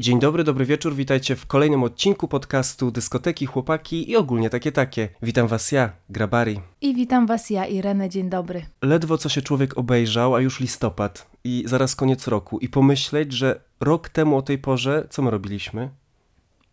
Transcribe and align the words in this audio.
Dzień 0.00 0.20
dobry, 0.20 0.44
dobry 0.44 0.64
wieczór, 0.64 0.94
witajcie 0.94 1.36
w 1.36 1.46
kolejnym 1.46 1.82
odcinku 1.82 2.28
podcastu 2.28 2.90
Dyskoteki, 2.90 3.46
Chłopaki 3.46 4.10
i 4.10 4.16
ogólnie 4.16 4.50
takie 4.50 4.72
takie. 4.72 5.08
Witam 5.22 5.48
was 5.48 5.72
ja, 5.72 5.92
Grabari. 6.10 6.60
I 6.80 6.94
witam 6.94 7.26
was 7.26 7.50
ja, 7.50 7.66
Irene, 7.66 8.08
dzień 8.08 8.30
dobry. 8.30 8.66
Ledwo 8.82 9.18
co 9.18 9.28
się 9.28 9.42
człowiek 9.42 9.78
obejrzał, 9.78 10.34
a 10.34 10.40
już 10.40 10.60
listopad 10.60 11.30
i 11.44 11.64
zaraz 11.66 11.96
koniec 11.96 12.28
roku 12.28 12.58
i 12.58 12.68
pomyśleć, 12.68 13.32
że 13.32 13.60
rok 13.80 14.08
temu 14.08 14.36
o 14.36 14.42
tej 14.42 14.58
porze 14.58 15.06
co 15.10 15.22
my 15.22 15.30
robiliśmy? 15.30 15.90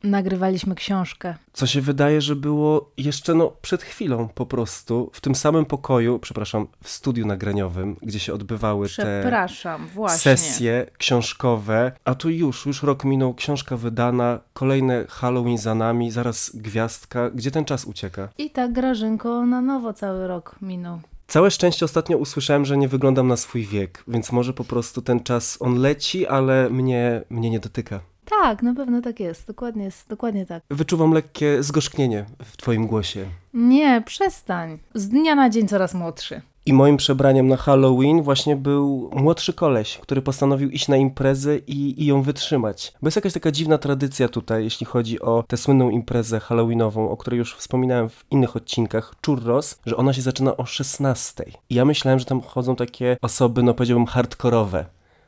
Nagrywaliśmy 0.05 0.75
książkę. 0.75 1.35
Co 1.53 1.67
się 1.67 1.81
wydaje, 1.81 2.21
że 2.21 2.35
było 2.35 2.91
jeszcze 2.97 3.33
no 3.33 3.54
przed 3.61 3.83
chwilą 3.83 4.29
po 4.35 4.45
prostu 4.45 5.09
w 5.13 5.21
tym 5.21 5.35
samym 5.35 5.65
pokoju, 5.65 6.19
przepraszam, 6.19 6.67
w 6.83 6.89
studiu 6.89 7.25
nagraniowym, 7.25 7.95
gdzie 8.01 8.19
się 8.19 8.33
odbywały 8.33 8.87
te 8.87 8.93
Przepraszam, 8.93 9.87
właśnie. 9.87 10.19
sesje 10.19 10.86
książkowe, 10.97 11.91
a 12.05 12.15
tu 12.15 12.29
już, 12.29 12.65
już 12.65 12.83
rok 12.83 13.04
minął, 13.05 13.33
książka 13.33 13.77
wydana, 13.77 14.39
kolejne 14.54 15.05
Halloween 15.09 15.57
za 15.57 15.75
nami, 15.75 16.11
zaraz 16.11 16.51
gwiazdka. 16.54 17.29
Gdzie 17.29 17.51
ten 17.51 17.65
czas 17.65 17.85
ucieka? 17.85 18.29
I 18.37 18.49
tak, 18.51 18.74
Grażynko, 18.74 19.46
na 19.46 19.61
nowo 19.61 19.93
cały 19.93 20.27
rok 20.27 20.55
minął. 20.61 20.99
Całe 21.27 21.51
szczęście 21.51 21.85
ostatnio 21.85 22.18
usłyszałem, 22.18 22.65
że 22.65 22.77
nie 22.77 22.87
wyglądam 22.87 23.27
na 23.27 23.37
swój 23.37 23.65
wiek, 23.65 24.04
więc 24.07 24.32
może 24.32 24.54
po 24.54 24.63
prostu 24.63 25.01
ten 25.01 25.24
czas 25.24 25.57
on 25.60 25.75
leci, 25.75 26.27
ale 26.27 26.69
mnie, 26.69 27.21
mnie 27.29 27.49
nie 27.49 27.60
dotyka. 27.60 27.99
Tak, 28.25 28.64
na 28.64 28.74
pewno 28.74 29.02
tak 29.02 29.20
jest, 29.20 29.47
dokładnie 29.47 29.84
jest, 29.84 30.10
dokładnie 30.10 30.46
tak. 30.46 30.64
Wyczuwam 30.70 31.11
lekkie 31.11 31.64
zgorzknienie 31.64 32.25
w 32.44 32.58
twoim 32.58 32.88
głosie. 32.88 33.25
Nie, 33.53 34.03
przestań. 34.06 34.80
Z 34.94 35.09
dnia 35.09 35.36
na 35.36 35.50
dzień 35.50 35.67
coraz 35.67 35.94
młodszy. 35.94 36.42
I 36.67 36.73
moim 36.73 36.97
przebraniem 36.97 37.47
na 37.47 37.58
Halloween 37.58 38.22
właśnie 38.22 38.56
był 38.56 39.09
młodszy 39.14 39.53
koleś, 39.53 39.97
który 39.97 40.22
postanowił 40.22 40.69
iść 40.69 40.88
na 40.88 40.97
imprezę 40.97 41.58
i, 41.58 42.03
i 42.03 42.06
ją 42.06 42.22
wytrzymać. 42.22 42.94
Bo 43.02 43.08
jest 43.08 43.16
jakaś 43.16 43.33
taka 43.33 43.52
dziwna 43.52 43.78
tradycja 43.78 44.28
tutaj, 44.28 44.64
jeśli 44.64 44.86
chodzi 44.86 45.22
o 45.22 45.44
tę 45.47 45.58
słynną 45.58 45.89
imprezę 45.89 46.39
halloweenową, 46.39 47.09
o 47.09 47.17
której 47.17 47.38
już 47.38 47.55
wspominałem 47.55 48.09
w 48.09 48.25
innych 48.31 48.55
odcinkach, 48.55 49.14
Churros, 49.25 49.80
że 49.86 49.97
ona 49.97 50.14
się 50.14 50.21
zaczyna 50.21 50.58
o 50.58 50.66
16. 50.66 51.45
I 51.69 51.75
ja 51.75 51.86
myślałem, 51.86 52.19
że 52.19 52.25
tam 52.25 52.42
chodzą 52.42 52.75
takie 52.75 53.17
osoby, 53.21 53.64
no 53.64 53.73
powiedziałbym 53.73 54.05
hardkorowe 54.08 54.86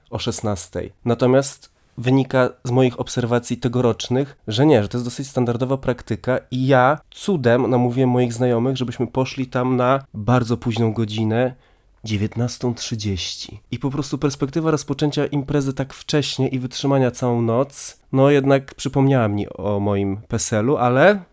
o 0.09 0.19
16. 0.19 0.89
Natomiast 1.05 1.76
wynika 1.97 2.49
z 2.63 2.71
moich 2.71 2.99
obserwacji 2.99 3.57
tegorocznych, 3.57 4.37
że 4.47 4.65
nie, 4.65 4.83
że 4.83 4.89
to 4.89 4.97
jest 4.97 5.05
dosyć 5.05 5.27
standardowa 5.27 5.77
praktyka 5.77 6.39
i 6.51 6.67
ja 6.67 6.99
cudem 7.11 7.69
namówiłem 7.69 8.09
moich 8.09 8.33
znajomych, 8.33 8.77
żebyśmy 8.77 9.07
poszli 9.07 9.47
tam 9.47 9.75
na 9.75 10.03
bardzo 10.13 10.57
późną 10.57 10.93
godzinę, 10.93 11.55
19.30. 12.05 13.55
I 13.71 13.79
po 13.79 13.89
prostu 13.89 14.17
perspektywa 14.17 14.71
rozpoczęcia 14.71 15.25
imprezy 15.25 15.73
tak 15.73 15.93
wcześnie 15.93 16.47
i 16.47 16.59
wytrzymania 16.59 17.11
całą 17.11 17.41
noc, 17.41 17.99
no 18.11 18.29
jednak 18.29 18.75
przypomniała 18.75 19.27
mi 19.27 19.49
o 19.49 19.79
moim 19.79 20.17
PESEL-u, 20.27 20.77
ale 20.77 21.23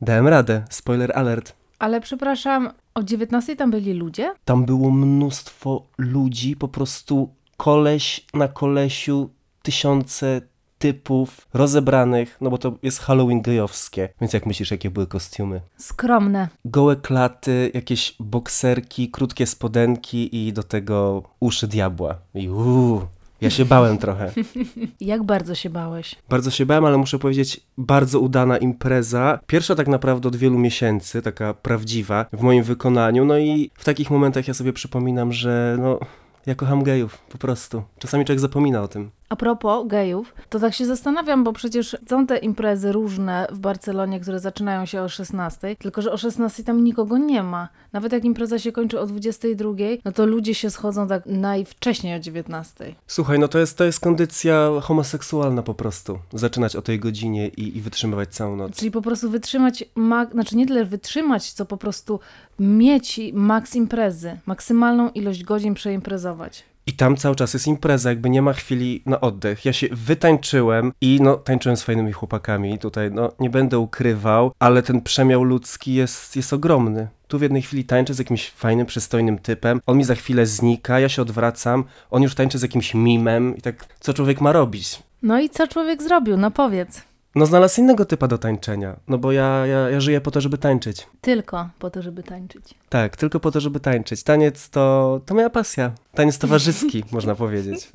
dałem 0.00 0.28
radę. 0.28 0.64
Spoiler 0.70 1.18
alert. 1.18 1.52
Ale 1.78 2.00
przepraszam, 2.00 2.70
o 2.94 3.02
19 3.02 3.56
tam 3.56 3.70
byli 3.70 3.92
ludzie? 3.94 4.34
Tam 4.44 4.64
było 4.64 4.90
mnóstwo 4.90 5.86
ludzi, 5.98 6.56
po 6.56 6.68
prostu 6.68 7.34
koleś 7.56 8.26
na 8.34 8.48
kolesiu, 8.48 9.30
tysiące 9.64 10.40
typów 10.78 11.48
rozebranych, 11.54 12.36
no 12.40 12.50
bo 12.50 12.58
to 12.58 12.78
jest 12.82 12.98
Halloween 13.00 13.42
gejowskie, 13.42 14.08
więc 14.20 14.32
jak 14.32 14.46
myślisz, 14.46 14.70
jakie 14.70 14.90
były 14.90 15.06
kostiumy? 15.06 15.60
Skromne. 15.76 16.48
Gołe 16.64 16.96
klaty, 16.96 17.70
jakieś 17.74 18.16
bokserki, 18.20 19.10
krótkie 19.10 19.46
spodenki 19.46 20.46
i 20.46 20.52
do 20.52 20.62
tego 20.62 21.22
uszy 21.40 21.66
diabła. 21.68 22.18
I 22.34 22.48
uuu, 22.48 23.02
ja 23.40 23.50
się 23.50 23.64
bałem 23.64 23.98
trochę. 23.98 24.32
Jak 25.00 25.22
bardzo 25.22 25.54
się 25.54 25.70
bałeś? 25.70 26.16
Bardzo 26.28 26.50
się 26.50 26.66
bałem, 26.66 26.84
ale 26.84 26.98
muszę 26.98 27.18
powiedzieć, 27.18 27.60
bardzo 27.78 28.20
udana 28.20 28.58
impreza. 28.58 29.38
Pierwsza 29.46 29.74
tak 29.74 29.88
naprawdę 29.88 30.28
od 30.28 30.36
wielu 30.36 30.58
miesięcy, 30.58 31.22
taka 31.22 31.54
prawdziwa 31.54 32.26
w 32.32 32.40
moim 32.40 32.62
wykonaniu. 32.62 33.24
No 33.24 33.38
i 33.38 33.70
w 33.74 33.84
takich 33.84 34.10
momentach 34.10 34.48
ja 34.48 34.54
sobie 34.54 34.72
przypominam, 34.72 35.32
że 35.32 35.76
no, 35.80 35.98
ja 36.46 36.54
kocham 36.54 36.82
gejów, 36.82 37.18
po 37.18 37.38
prostu. 37.38 37.82
Czasami 37.98 38.24
człowiek 38.24 38.40
zapomina 38.40 38.82
o 38.82 38.88
tym. 38.88 39.10
A 39.34 39.36
propos 39.36 39.86
gejów, 39.86 40.34
to 40.48 40.60
tak 40.60 40.74
się 40.74 40.86
zastanawiam, 40.86 41.44
bo 41.44 41.52
przecież 41.52 41.96
są 42.08 42.26
te 42.26 42.36
imprezy 42.38 42.92
różne 42.92 43.46
w 43.52 43.58
Barcelonie, 43.58 44.20
które 44.20 44.40
zaczynają 44.40 44.86
się 44.86 45.02
o 45.02 45.08
16, 45.08 45.76
tylko 45.76 46.02
że 46.02 46.12
o 46.12 46.16
16 46.16 46.64
tam 46.64 46.84
nikogo 46.84 47.18
nie 47.18 47.42
ma. 47.42 47.68
Nawet 47.92 48.12
jak 48.12 48.24
impreza 48.24 48.58
się 48.58 48.72
kończy 48.72 49.00
o 49.00 49.06
22, 49.06 49.70
no 50.04 50.12
to 50.12 50.26
ludzie 50.26 50.54
się 50.54 50.70
schodzą 50.70 51.08
tak 51.08 51.26
najwcześniej 51.26 52.16
o 52.16 52.18
19. 52.18 52.94
Słuchaj, 53.06 53.38
no 53.38 53.48
to 53.48 53.58
jest, 53.58 53.78
to 53.78 53.84
jest 53.84 54.00
kondycja 54.00 54.70
homoseksualna 54.82 55.62
po 55.62 55.74
prostu. 55.74 56.18
Zaczynać 56.32 56.76
o 56.76 56.82
tej 56.82 56.98
godzinie 56.98 57.48
i, 57.48 57.76
i 57.76 57.80
wytrzymywać 57.80 58.28
całą 58.28 58.56
noc. 58.56 58.76
Czyli 58.76 58.90
po 58.90 59.02
prostu 59.02 59.30
wytrzymać, 59.30 59.84
ma- 59.94 60.26
znaczy 60.26 60.56
nie 60.56 60.66
tyle 60.66 60.84
wytrzymać, 60.84 61.52
co 61.52 61.66
po 61.66 61.76
prostu 61.76 62.20
mieć 62.58 63.20
maks 63.32 63.76
imprezy, 63.76 64.38
maksymalną 64.46 65.10
ilość 65.10 65.44
godzin 65.44 65.74
przeimprezować. 65.74 66.64
I 66.86 66.92
tam 66.92 67.16
cały 67.16 67.36
czas 67.36 67.54
jest 67.54 67.66
impreza, 67.66 68.08
jakby 68.08 68.30
nie 68.30 68.42
ma 68.42 68.52
chwili 68.52 69.02
na 69.06 69.20
oddech. 69.20 69.64
Ja 69.64 69.72
się 69.72 69.86
wytańczyłem 69.92 70.92
i 71.00 71.18
no 71.22 71.36
tańczyłem 71.36 71.76
z 71.76 71.82
fajnymi 71.82 72.12
chłopakami. 72.12 72.78
Tutaj 72.78 73.10
no 73.10 73.32
nie 73.40 73.50
będę 73.50 73.78
ukrywał, 73.78 74.52
ale 74.58 74.82
ten 74.82 75.00
przemiał 75.00 75.44
ludzki 75.44 75.94
jest, 75.94 76.36
jest 76.36 76.52
ogromny. 76.52 77.08
Tu 77.28 77.38
w 77.38 77.42
jednej 77.42 77.62
chwili 77.62 77.84
tańczę 77.84 78.14
z 78.14 78.18
jakimś 78.18 78.50
fajnym, 78.50 78.86
przystojnym 78.86 79.38
typem, 79.38 79.80
on 79.86 79.98
mi 79.98 80.04
za 80.04 80.14
chwilę 80.14 80.46
znika, 80.46 81.00
ja 81.00 81.08
się 81.08 81.22
odwracam, 81.22 81.84
on 82.10 82.22
już 82.22 82.34
tańczy 82.34 82.58
z 82.58 82.62
jakimś 82.62 82.94
mimem 82.94 83.56
i 83.56 83.60
tak, 83.60 83.86
co 84.00 84.14
człowiek 84.14 84.40
ma 84.40 84.52
robić? 84.52 85.02
No 85.22 85.40
i 85.40 85.48
co 85.50 85.68
człowiek 85.68 86.02
zrobił? 86.02 86.36
No 86.36 86.50
powiedz. 86.50 87.13
No 87.34 87.46
znalazł 87.46 87.80
innego 87.80 88.04
typa 88.04 88.28
do 88.28 88.38
tańczenia, 88.38 88.96
no 89.08 89.18
bo 89.18 89.32
ja, 89.32 89.66
ja, 89.66 89.90
ja 89.90 90.00
żyję 90.00 90.20
po 90.20 90.30
to, 90.30 90.40
żeby 90.40 90.58
tańczyć. 90.58 91.06
Tylko 91.20 91.68
po 91.78 91.90
to, 91.90 92.02
żeby 92.02 92.22
tańczyć. 92.22 92.74
Tak, 92.88 93.16
tylko 93.16 93.40
po 93.40 93.50
to, 93.50 93.60
żeby 93.60 93.80
tańczyć. 93.80 94.22
Taniec 94.22 94.70
to, 94.70 95.20
to 95.26 95.34
moja 95.34 95.50
pasja. 95.50 95.92
Taniec 96.14 96.38
towarzyski, 96.38 97.04
można 97.12 97.34
powiedzieć. 97.34 97.90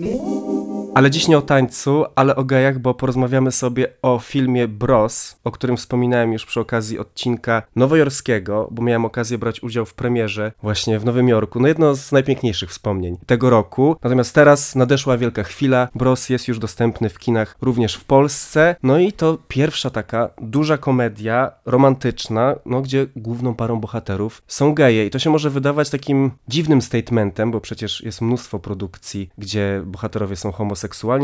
Ale 0.93 1.11
dziś 1.11 1.27
nie 1.27 1.37
o 1.37 1.41
tańcu, 1.41 2.05
ale 2.15 2.35
o 2.35 2.43
gejach, 2.43 2.79
bo 2.79 2.93
porozmawiamy 2.93 3.51
sobie 3.51 3.87
o 4.01 4.19
filmie 4.19 4.67
Bros, 4.67 5.39
o 5.43 5.51
którym 5.51 5.77
wspominałem 5.77 6.33
już 6.33 6.45
przy 6.45 6.59
okazji 6.59 6.99
odcinka 6.99 7.61
nowojorskiego, 7.75 8.67
bo 8.71 8.83
miałem 8.83 9.05
okazję 9.05 9.37
brać 9.37 9.63
udział 9.63 9.85
w 9.85 9.93
premierze 9.93 10.51
właśnie 10.63 10.99
w 10.99 11.05
Nowym 11.05 11.27
Jorku. 11.27 11.59
No 11.59 11.67
jedno 11.67 11.95
z 11.95 12.11
najpiękniejszych 12.11 12.69
wspomnień 12.69 13.17
tego 13.25 13.49
roku. 13.49 13.95
Natomiast 14.03 14.35
teraz 14.35 14.75
nadeszła 14.75 15.17
wielka 15.17 15.43
chwila. 15.43 15.87
Bros 15.95 16.29
jest 16.29 16.47
już 16.47 16.59
dostępny 16.59 17.09
w 17.09 17.19
kinach 17.19 17.57
również 17.61 17.95
w 17.95 18.05
Polsce. 18.05 18.75
No 18.83 18.99
i 18.99 19.13
to 19.13 19.37
pierwsza 19.47 19.89
taka 19.89 20.29
duża 20.41 20.77
komedia 20.77 21.51
romantyczna, 21.65 22.55
no 22.65 22.81
gdzie 22.81 23.07
główną 23.15 23.55
parą 23.55 23.79
bohaterów 23.79 24.41
są 24.47 24.73
geje. 24.73 25.05
I 25.05 25.09
to 25.09 25.19
się 25.19 25.29
może 25.29 25.49
wydawać 25.49 25.89
takim 25.89 26.31
dziwnym 26.47 26.81
statementem, 26.81 27.51
bo 27.51 27.61
przecież 27.61 28.01
jest 28.01 28.21
mnóstwo 28.21 28.59
produkcji, 28.59 29.29
gdzie 29.37 29.83
bohaterowie 29.85 30.35
są 30.35 30.51
homoseksualni, 30.51 30.78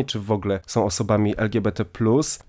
czy 0.05 0.19
w 0.19 0.31
ogóle 0.31 0.59
są 0.67 0.85
osobami 0.85 1.33
LGBT+. 1.37 1.85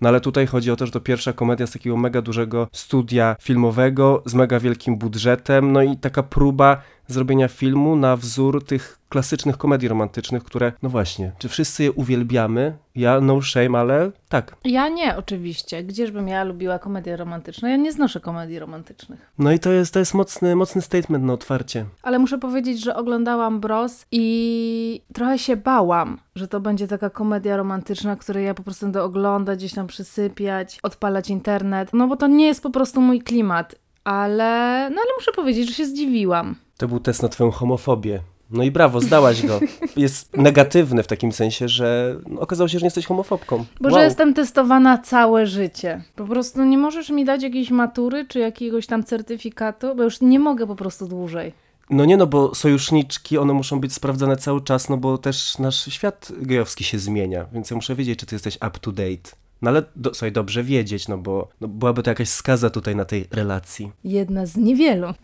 No 0.00 0.08
ale 0.08 0.20
tutaj 0.20 0.46
chodzi 0.46 0.70
o 0.70 0.76
to, 0.76 0.86
że 0.86 0.92
to 0.92 1.00
pierwsza 1.00 1.32
komedia 1.32 1.66
z 1.66 1.72
takiego 1.72 1.96
mega 1.96 2.22
dużego 2.22 2.68
studia 2.72 3.36
filmowego, 3.40 4.22
z 4.26 4.34
mega 4.34 4.60
wielkim 4.60 4.98
budżetem, 4.98 5.72
no 5.72 5.82
i 5.82 5.96
taka 5.96 6.22
próba 6.22 6.82
zrobienia 7.08 7.48
filmu 7.48 7.96
na 7.96 8.16
wzór 8.16 8.64
tych 8.64 8.98
klasycznych 9.08 9.56
komedii 9.56 9.88
romantycznych, 9.88 10.44
które, 10.44 10.72
no 10.82 10.88
właśnie, 10.88 11.32
czy 11.38 11.48
wszyscy 11.48 11.82
je 11.82 11.92
uwielbiamy? 11.92 12.76
Ja 12.94 13.20
no 13.20 13.42
shame, 13.42 13.78
ale 13.78 14.10
tak. 14.28 14.56
Ja 14.64 14.88
nie, 14.88 15.16
oczywiście. 15.16 15.84
Gdzieżbym 15.84 16.28
ja 16.28 16.44
lubiła 16.44 16.78
komedię 16.78 17.16
romantyczną? 17.16 17.68
Ja 17.68 17.76
nie 17.76 17.92
znoszę 17.92 18.20
komedii 18.20 18.58
romantycznych. 18.58 19.32
No 19.38 19.52
i 19.52 19.58
to 19.58 19.72
jest, 19.72 19.92
to 19.92 19.98
jest 19.98 20.14
mocny, 20.14 20.56
mocny 20.56 20.82
statement 20.82 21.24
na 21.24 21.32
otwarcie. 21.32 21.84
Ale 22.02 22.18
muszę 22.18 22.38
powiedzieć, 22.38 22.84
że 22.84 22.96
oglądałam 22.96 23.60
Bros 23.60 24.06
i 24.12 25.02
trochę 25.12 25.38
się 25.38 25.56
bałam, 25.56 26.18
że 26.34 26.48
to 26.48 26.60
będzie 26.60 26.88
taka 26.88 27.10
komedia 27.10 27.56
romantyczna, 27.56 28.16
której 28.16 28.44
ja 28.44 28.54
po 28.54 28.62
prostu 28.62 28.86
będę 28.86 29.02
oglądać, 29.02 29.58
gdzieś 29.58 29.74
tam 29.74 29.86
przysypiać, 29.86 30.78
odpalać 30.82 31.30
internet. 31.30 31.90
No 31.92 32.08
bo 32.08 32.16
to 32.16 32.26
nie 32.26 32.46
jest 32.46 32.62
po 32.62 32.70
prostu 32.70 33.00
mój 33.00 33.20
klimat. 33.20 33.74
Ale, 34.04 34.90
no 34.90 34.96
ale 35.02 35.10
muszę 35.18 35.32
powiedzieć, 35.32 35.68
że 35.68 35.74
się 35.74 35.86
zdziwiłam. 35.86 36.56
To 36.76 36.88
był 36.88 37.00
test 37.00 37.22
na 37.22 37.28
twoją 37.28 37.50
homofobię. 37.50 38.20
No 38.50 38.62
i 38.62 38.70
brawo, 38.70 39.00
zdałaś 39.00 39.46
go. 39.46 39.60
Jest 39.96 40.36
negatywny 40.36 41.02
w 41.02 41.06
takim 41.06 41.32
sensie, 41.32 41.68
że 41.68 42.16
okazało 42.38 42.68
się, 42.68 42.78
że 42.78 42.82
nie 42.82 42.86
jesteś 42.86 43.06
homofobką. 43.06 43.64
Bo 43.80 43.90
że 43.90 44.04
jestem 44.04 44.34
testowana 44.34 44.98
całe 44.98 45.46
życie. 45.46 46.02
Po 46.16 46.24
prostu 46.24 46.64
nie 46.64 46.78
możesz 46.78 47.10
mi 47.10 47.24
dać 47.24 47.42
jakiejś 47.42 47.70
matury 47.70 48.24
czy 48.28 48.38
jakiegoś 48.38 48.86
tam 48.86 49.04
certyfikatu, 49.04 49.94
bo 49.94 50.02
już 50.02 50.20
nie 50.20 50.38
mogę 50.38 50.66
po 50.66 50.76
prostu 50.76 51.06
dłużej. 51.06 51.52
No 51.90 52.04
nie 52.04 52.16
no, 52.16 52.26
bo 52.26 52.54
sojuszniczki, 52.54 53.38
one 53.38 53.52
muszą 53.52 53.80
być 53.80 53.92
sprawdzane 53.92 54.36
cały 54.36 54.60
czas, 54.60 54.88
no 54.88 54.96
bo 54.96 55.18
też 55.18 55.58
nasz 55.58 55.84
świat 55.84 56.32
gejowski 56.38 56.84
się 56.84 56.98
zmienia, 56.98 57.46
więc 57.52 57.70
ja 57.70 57.76
muszę 57.76 57.94
wiedzieć, 57.94 58.18
czy 58.18 58.26
ty 58.26 58.34
jesteś 58.34 58.56
up 58.56 58.70
to 58.80 58.92
date. 58.92 59.45
No 59.62 59.70
ale 59.70 59.82
do, 59.96 60.14
słuchaj, 60.14 60.32
dobrze 60.32 60.64
wiedzieć, 60.64 61.08
no 61.08 61.18
bo 61.18 61.48
no, 61.60 61.68
byłaby 61.68 62.02
to 62.02 62.10
jakaś 62.10 62.28
skaza 62.28 62.70
tutaj 62.70 62.96
na 62.96 63.04
tej 63.04 63.26
relacji. 63.30 63.92
Jedna 64.04 64.46
z 64.46 64.56
niewielu. 64.56 65.06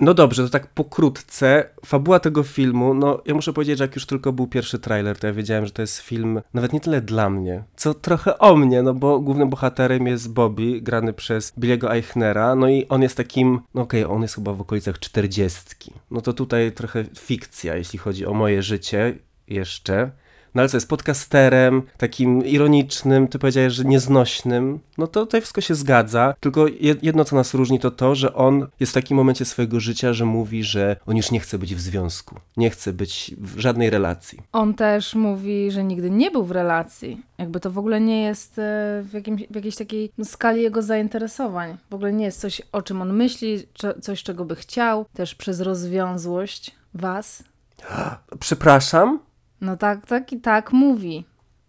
No 0.00 0.14
dobrze, 0.14 0.44
to 0.44 0.48
tak 0.48 0.66
pokrótce. 0.66 1.70
Fabuła 1.86 2.20
tego 2.20 2.42
filmu, 2.42 2.94
no 2.94 3.22
ja 3.26 3.34
muszę 3.34 3.52
powiedzieć, 3.52 3.78
że 3.78 3.84
jak 3.84 3.94
już 3.94 4.06
tylko 4.06 4.32
był 4.32 4.46
pierwszy 4.46 4.78
trailer, 4.78 5.18
to 5.18 5.26
ja 5.26 5.32
wiedziałem, 5.32 5.66
że 5.66 5.72
to 5.72 5.82
jest 5.82 5.98
film 5.98 6.40
nawet 6.54 6.72
nie 6.72 6.80
tyle 6.80 7.00
dla 7.00 7.30
mnie, 7.30 7.64
co 7.76 7.94
trochę 7.94 8.38
o 8.38 8.56
mnie, 8.56 8.82
no 8.82 8.94
bo 8.94 9.20
głównym 9.20 9.50
bohaterem 9.50 10.06
jest 10.06 10.32
Bobby, 10.32 10.80
grany 10.80 11.12
przez 11.12 11.52
Billiego 11.58 11.94
Eichnera, 11.94 12.54
no 12.54 12.68
i 12.68 12.86
on 12.88 13.02
jest 13.02 13.16
takim, 13.16 13.60
no 13.74 13.82
okej, 13.82 14.04
okay, 14.04 14.16
on 14.16 14.22
jest 14.22 14.34
chyba 14.34 14.52
w 14.52 14.60
okolicach 14.60 14.98
czterdziestki. 14.98 15.92
No 16.10 16.20
to 16.20 16.32
tutaj 16.32 16.72
trochę 16.72 17.04
fikcja, 17.18 17.76
jeśli 17.76 17.98
chodzi 17.98 18.26
o 18.26 18.34
moje 18.34 18.62
życie 18.62 19.18
jeszcze. 19.48 20.10
No 20.58 20.62
ale 20.62 20.68
co, 20.68 20.76
jest 20.76 20.88
podcasterem, 20.88 21.82
takim 21.96 22.46
ironicznym, 22.46 23.28
ty 23.28 23.38
powiedziałeś, 23.38 23.72
że 23.72 23.84
nieznośnym, 23.84 24.78
no 24.98 25.06
to 25.06 25.20
tutaj 25.20 25.40
wszystko 25.40 25.60
się 25.60 25.74
zgadza, 25.74 26.34
tylko 26.40 26.66
jedno, 27.02 27.24
co 27.24 27.36
nas 27.36 27.54
różni, 27.54 27.80
to 27.80 27.90
to, 27.90 28.14
że 28.14 28.34
on 28.34 28.66
jest 28.80 28.92
w 28.92 28.94
takim 28.94 29.16
momencie 29.16 29.44
swojego 29.44 29.80
życia, 29.80 30.12
że 30.12 30.24
mówi, 30.24 30.64
że 30.64 30.96
on 31.06 31.16
już 31.16 31.30
nie 31.30 31.40
chce 31.40 31.58
być 31.58 31.74
w 31.74 31.80
związku, 31.80 32.34
nie 32.56 32.70
chce 32.70 32.92
być 32.92 33.34
w 33.38 33.58
żadnej 33.58 33.90
relacji. 33.90 34.38
On 34.52 34.74
też 34.74 35.14
mówi, 35.14 35.70
że 35.70 35.84
nigdy 35.84 36.10
nie 36.10 36.30
był 36.30 36.44
w 36.44 36.50
relacji. 36.50 37.22
Jakby 37.38 37.60
to 37.60 37.70
w 37.70 37.78
ogóle 37.78 38.00
nie 38.00 38.22
jest 38.22 38.58
e, 38.58 38.62
w, 39.02 39.10
jakimś, 39.12 39.42
w 39.50 39.54
jakiejś 39.54 39.76
takiej 39.76 40.12
no, 40.18 40.24
skali 40.24 40.62
jego 40.62 40.82
zainteresowań. 40.82 41.76
W 41.90 41.94
ogóle 41.94 42.12
nie 42.12 42.24
jest 42.24 42.40
coś, 42.40 42.62
o 42.72 42.82
czym 42.82 43.02
on 43.02 43.12
myśli, 43.12 43.62
coś, 44.02 44.22
czego 44.22 44.44
by 44.44 44.56
chciał, 44.56 45.06
też 45.14 45.34
przez 45.34 45.60
rozwiązłość 45.60 46.74
was. 46.94 47.42
Przepraszam? 48.40 49.27
No 49.60 49.76
tak, 49.76 50.06
tak 50.06 50.32
i 50.32 50.40
tak 50.40 50.72
mówi. 50.72 51.24